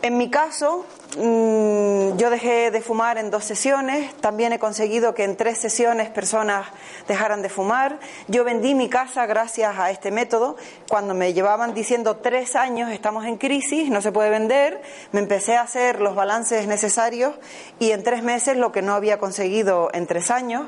en 0.00 0.16
mi 0.16 0.30
caso, 0.30 0.86
mm, 1.16 2.16
yo 2.16 2.30
dejé 2.30 2.70
de 2.70 2.80
fumar 2.80 3.18
en 3.18 3.30
dos 3.30 3.44
sesiones, 3.44 4.14
también 4.20 4.52
he 4.52 4.60
conseguido 4.60 5.12
que 5.12 5.24
en 5.24 5.36
tres 5.36 5.58
sesiones 5.58 6.08
personas 6.08 6.68
dejaran 7.08 7.42
de 7.42 7.48
fumar. 7.48 7.98
Yo 8.28 8.44
vendí 8.44 8.76
mi 8.76 8.88
casa 8.88 9.26
gracias 9.26 9.76
a 9.76 9.90
este 9.90 10.12
método. 10.12 10.56
Cuando 10.88 11.14
me 11.14 11.32
llevaban 11.32 11.74
diciendo 11.74 12.18
tres 12.18 12.54
años, 12.54 12.92
estamos 12.92 13.24
en 13.26 13.38
crisis, 13.38 13.90
no 13.90 14.00
se 14.00 14.12
puede 14.12 14.30
vender, 14.30 14.80
me 15.10 15.18
empecé 15.18 15.56
a 15.56 15.62
hacer 15.62 16.00
los 16.00 16.14
balances 16.14 16.68
necesarios 16.68 17.34
y 17.80 17.90
en 17.90 18.04
tres 18.04 18.22
meses 18.22 18.56
lo 18.56 18.70
que 18.70 18.82
no 18.82 18.94
había 18.94 19.18
conseguido 19.18 19.90
en 19.92 20.06
tres 20.06 20.30
años. 20.30 20.66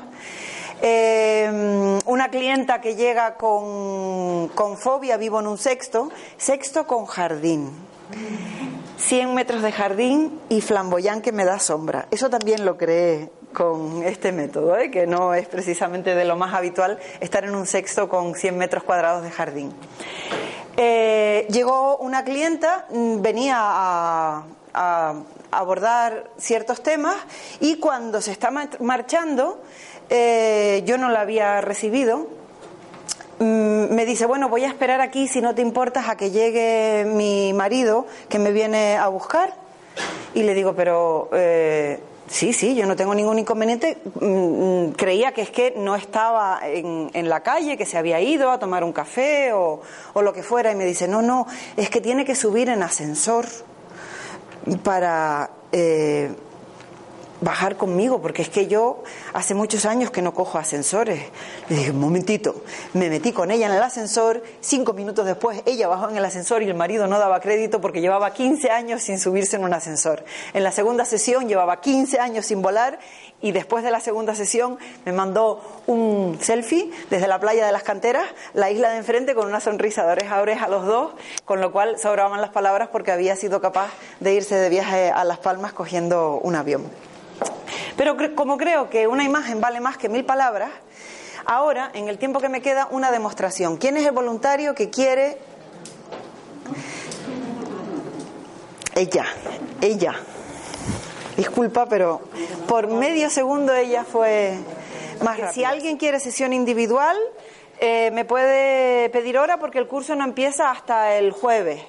Eh, 0.81 1.99
una 2.05 2.29
clienta 2.29 2.81
que 2.81 2.95
llega 2.95 3.35
con, 3.35 4.49
con 4.49 4.77
fobia, 4.77 5.15
vivo 5.15 5.39
en 5.39 5.47
un 5.47 5.57
sexto, 5.57 6.09
sexto 6.37 6.85
con 6.85 7.05
jardín. 7.05 7.71
100 9.01 9.33
metros 9.33 9.61
de 9.61 9.71
jardín 9.71 10.39
y 10.49 10.61
flamboyán 10.61 11.21
que 11.21 11.31
me 11.31 11.43
da 11.43 11.59
sombra. 11.59 12.07
Eso 12.11 12.29
también 12.29 12.65
lo 12.65 12.77
creé 12.77 13.31
con 13.51 14.03
este 14.03 14.31
método, 14.31 14.77
¿eh? 14.77 14.91
que 14.91 15.07
no 15.07 15.33
es 15.33 15.47
precisamente 15.47 16.15
de 16.15 16.23
lo 16.23 16.37
más 16.37 16.53
habitual 16.53 16.99
estar 17.19 17.43
en 17.43 17.55
un 17.55 17.65
sexto 17.65 18.07
con 18.07 18.35
100 18.35 18.57
metros 18.57 18.83
cuadrados 18.83 19.23
de 19.23 19.31
jardín. 19.31 19.73
Eh, 20.77 21.47
llegó 21.49 21.97
una 21.97 22.23
clienta, 22.23 22.85
mm, 22.91 23.21
venía 23.21 23.57
a, 23.59 24.43
abordar 25.53 26.29
ciertos 26.37 26.81
temas 26.81 27.17
y 27.59 27.75
cuando 27.75 28.21
se 28.21 28.31
está 28.31 28.51
marchando, 28.79 29.61
eh, 30.09 30.81
yo 30.85 30.97
no 30.97 31.09
la 31.09 31.19
había 31.19 31.59
recibido 31.59 32.29
me 33.43 34.05
dice, 34.05 34.25
bueno, 34.25 34.49
voy 34.49 34.63
a 34.63 34.67
esperar 34.67 35.01
aquí, 35.01 35.27
si 35.27 35.41
no 35.41 35.55
te 35.55 35.61
importas, 35.61 36.09
a 36.09 36.15
que 36.15 36.31
llegue 36.31 37.05
mi 37.05 37.53
marido 37.53 38.05
que 38.29 38.39
me 38.39 38.51
viene 38.51 38.97
a 38.97 39.07
buscar. 39.07 39.53
Y 40.33 40.43
le 40.43 40.53
digo, 40.53 40.73
pero 40.73 41.29
eh, 41.33 41.99
sí, 42.27 42.53
sí, 42.53 42.75
yo 42.75 42.85
no 42.85 42.95
tengo 42.95 43.13
ningún 43.15 43.39
inconveniente. 43.39 43.97
Mm, 44.19 44.25
mm, 44.25 44.91
creía 44.93 45.33
que 45.33 45.41
es 45.41 45.49
que 45.49 45.73
no 45.75 45.95
estaba 45.95 46.59
en, 46.63 47.09
en, 47.13 47.29
la 47.29 47.41
calle, 47.41 47.77
que 47.77 47.85
se 47.85 47.97
había 47.97 48.21
ido 48.21 48.51
a 48.51 48.59
tomar 48.59 48.83
un 48.83 48.93
café 48.93 49.53
o, 49.53 49.81
o 50.13 50.21
lo 50.21 50.33
que 50.33 50.43
fuera. 50.43 50.71
Y 50.71 50.75
me 50.75 50.85
dice, 50.85 51.07
no, 51.07 51.21
no, 51.21 51.47
es 51.75 51.89
que 51.89 51.99
tiene 51.99 52.25
que 52.25 52.35
subir 52.35 52.69
en 52.69 52.83
ascensor 52.83 53.45
para... 54.83 55.49
Eh, 55.71 56.31
bajar 57.41 57.75
conmigo, 57.75 58.21
porque 58.21 58.43
es 58.43 58.49
que 58.49 58.67
yo 58.67 59.03
hace 59.33 59.53
muchos 59.55 59.85
años 59.85 60.11
que 60.11 60.21
no 60.21 60.33
cojo 60.33 60.57
ascensores. 60.57 61.23
Le 61.69 61.75
dije, 61.75 61.91
un 61.91 61.99
momentito, 61.99 62.63
me 62.93 63.09
metí 63.09 63.33
con 63.33 63.51
ella 63.51 63.65
en 63.65 63.73
el 63.73 63.81
ascensor, 63.81 64.43
cinco 64.61 64.93
minutos 64.93 65.25
después 65.25 65.61
ella 65.65 65.87
bajó 65.87 66.09
en 66.09 66.17
el 66.17 66.23
ascensor 66.23 66.61
y 66.61 66.67
el 66.67 66.75
marido 66.75 67.07
no 67.07 67.19
daba 67.19 67.39
crédito 67.39 67.81
porque 67.81 68.01
llevaba 68.01 68.31
15 68.33 68.69
años 68.69 69.01
sin 69.01 69.19
subirse 69.19 69.55
en 69.55 69.63
un 69.63 69.73
ascensor. 69.73 70.23
En 70.53 70.63
la 70.63 70.71
segunda 70.71 71.03
sesión 71.03 71.47
llevaba 71.47 71.81
15 71.81 72.19
años 72.19 72.45
sin 72.45 72.61
volar 72.61 72.99
y 73.41 73.51
después 73.51 73.83
de 73.83 73.91
la 73.91 73.99
segunda 73.99 74.35
sesión 74.35 74.77
me 75.05 75.11
mandó 75.11 75.61
un 75.87 76.37
selfie 76.39 76.91
desde 77.09 77.27
la 77.27 77.39
playa 77.39 77.65
de 77.65 77.71
las 77.71 77.83
canteras, 77.83 78.25
la 78.53 78.69
isla 78.69 78.91
de 78.91 78.97
enfrente, 78.97 79.33
con 79.33 79.47
una 79.47 79.59
sonrisa 79.59 80.05
de 80.05 80.11
oreja 80.11 80.37
a 80.37 80.41
oreja 80.41 80.65
a 80.65 80.69
los 80.69 80.85
dos, 80.85 81.13
con 81.45 81.59
lo 81.59 81.71
cual 81.71 81.97
sobraban 81.97 82.39
las 82.39 82.51
palabras 82.51 82.89
porque 82.91 83.11
había 83.11 83.35
sido 83.35 83.61
capaz 83.61 83.89
de 84.19 84.33
irse 84.35 84.55
de 84.55 84.69
viaje 84.69 85.09
a 85.09 85.23
Las 85.23 85.39
Palmas 85.39 85.73
cogiendo 85.73 86.39
un 86.43 86.55
avión. 86.55 87.10
Pero 88.01 88.17
como 88.33 88.57
creo 88.57 88.89
que 88.89 89.05
una 89.05 89.23
imagen 89.23 89.61
vale 89.61 89.79
más 89.79 89.95
que 89.95 90.09
mil 90.09 90.25
palabras, 90.25 90.71
ahora, 91.45 91.91
en 91.93 92.07
el 92.07 92.17
tiempo 92.17 92.39
que 92.39 92.49
me 92.49 92.59
queda, 92.59 92.87
una 92.89 93.11
demostración. 93.11 93.77
¿Quién 93.77 93.95
es 93.95 94.07
el 94.07 94.11
voluntario 94.11 94.73
que 94.73 94.89
quiere... 94.89 95.37
Ella, 98.95 99.25
ella. 99.81 100.15
Disculpa, 101.37 101.85
pero 101.85 102.21
por 102.67 102.87
medio 102.87 103.29
segundo 103.29 103.71
ella 103.71 104.03
fue 104.03 104.57
más 105.23 105.37
rápida. 105.37 105.53
Si 105.53 105.63
alguien 105.63 105.97
quiere 105.97 106.19
sesión 106.19 106.53
individual, 106.53 107.15
eh, 107.79 108.09
me 108.13 108.25
puede 108.25 109.11
pedir 109.11 109.37
hora 109.37 109.59
porque 109.59 109.77
el 109.77 109.87
curso 109.87 110.15
no 110.15 110.23
empieza 110.23 110.71
hasta 110.71 111.17
el 111.17 111.31
jueves. 111.33 111.83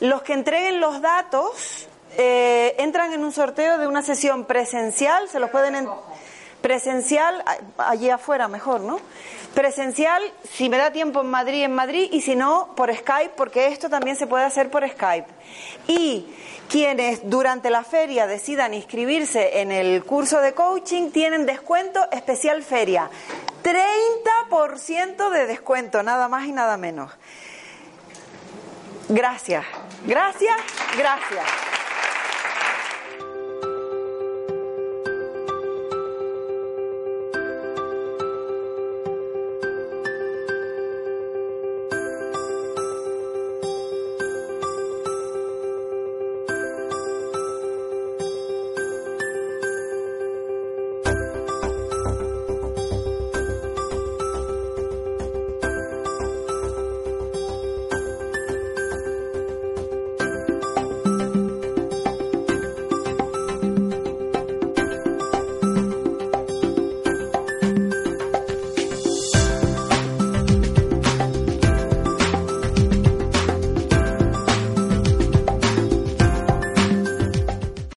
Los 0.00 0.22
que 0.22 0.32
entreguen 0.32 0.80
los 0.80 1.00
datos 1.00 1.86
eh, 2.16 2.74
entran 2.78 3.12
en 3.12 3.24
un 3.24 3.32
sorteo 3.32 3.78
de 3.78 3.86
una 3.86 4.02
sesión 4.02 4.44
presencial, 4.44 5.28
se 5.28 5.40
los 5.40 5.50
pueden... 5.50 5.88
presencial, 6.60 7.44
allí 7.78 8.10
afuera 8.10 8.48
mejor, 8.48 8.80
¿no? 8.80 8.98
Presencial, 9.54 10.22
si 10.52 10.68
me 10.68 10.76
da 10.76 10.90
tiempo 10.90 11.20
en 11.20 11.28
Madrid, 11.28 11.64
en 11.64 11.74
Madrid, 11.74 12.08
y 12.12 12.20
si 12.20 12.36
no, 12.36 12.74
por 12.76 12.94
Skype, 12.94 13.34
porque 13.36 13.68
esto 13.68 13.88
también 13.88 14.16
se 14.16 14.26
puede 14.26 14.44
hacer 14.44 14.70
por 14.70 14.86
Skype. 14.86 15.28
Y 15.86 16.26
quienes 16.68 17.28
durante 17.30 17.70
la 17.70 17.84
feria 17.84 18.26
decidan 18.26 18.74
inscribirse 18.74 19.60
en 19.60 19.72
el 19.72 20.04
curso 20.04 20.40
de 20.40 20.52
coaching 20.52 21.10
tienen 21.10 21.46
descuento 21.46 22.00
especial 22.10 22.62
feria. 22.62 23.08
30% 23.62 25.30
de 25.30 25.46
descuento, 25.46 26.02
nada 26.02 26.28
más 26.28 26.46
y 26.46 26.52
nada 26.52 26.76
menos. 26.76 27.12
Gracias, 29.08 29.64
gracias, 30.04 30.56
gracias. 30.96 31.75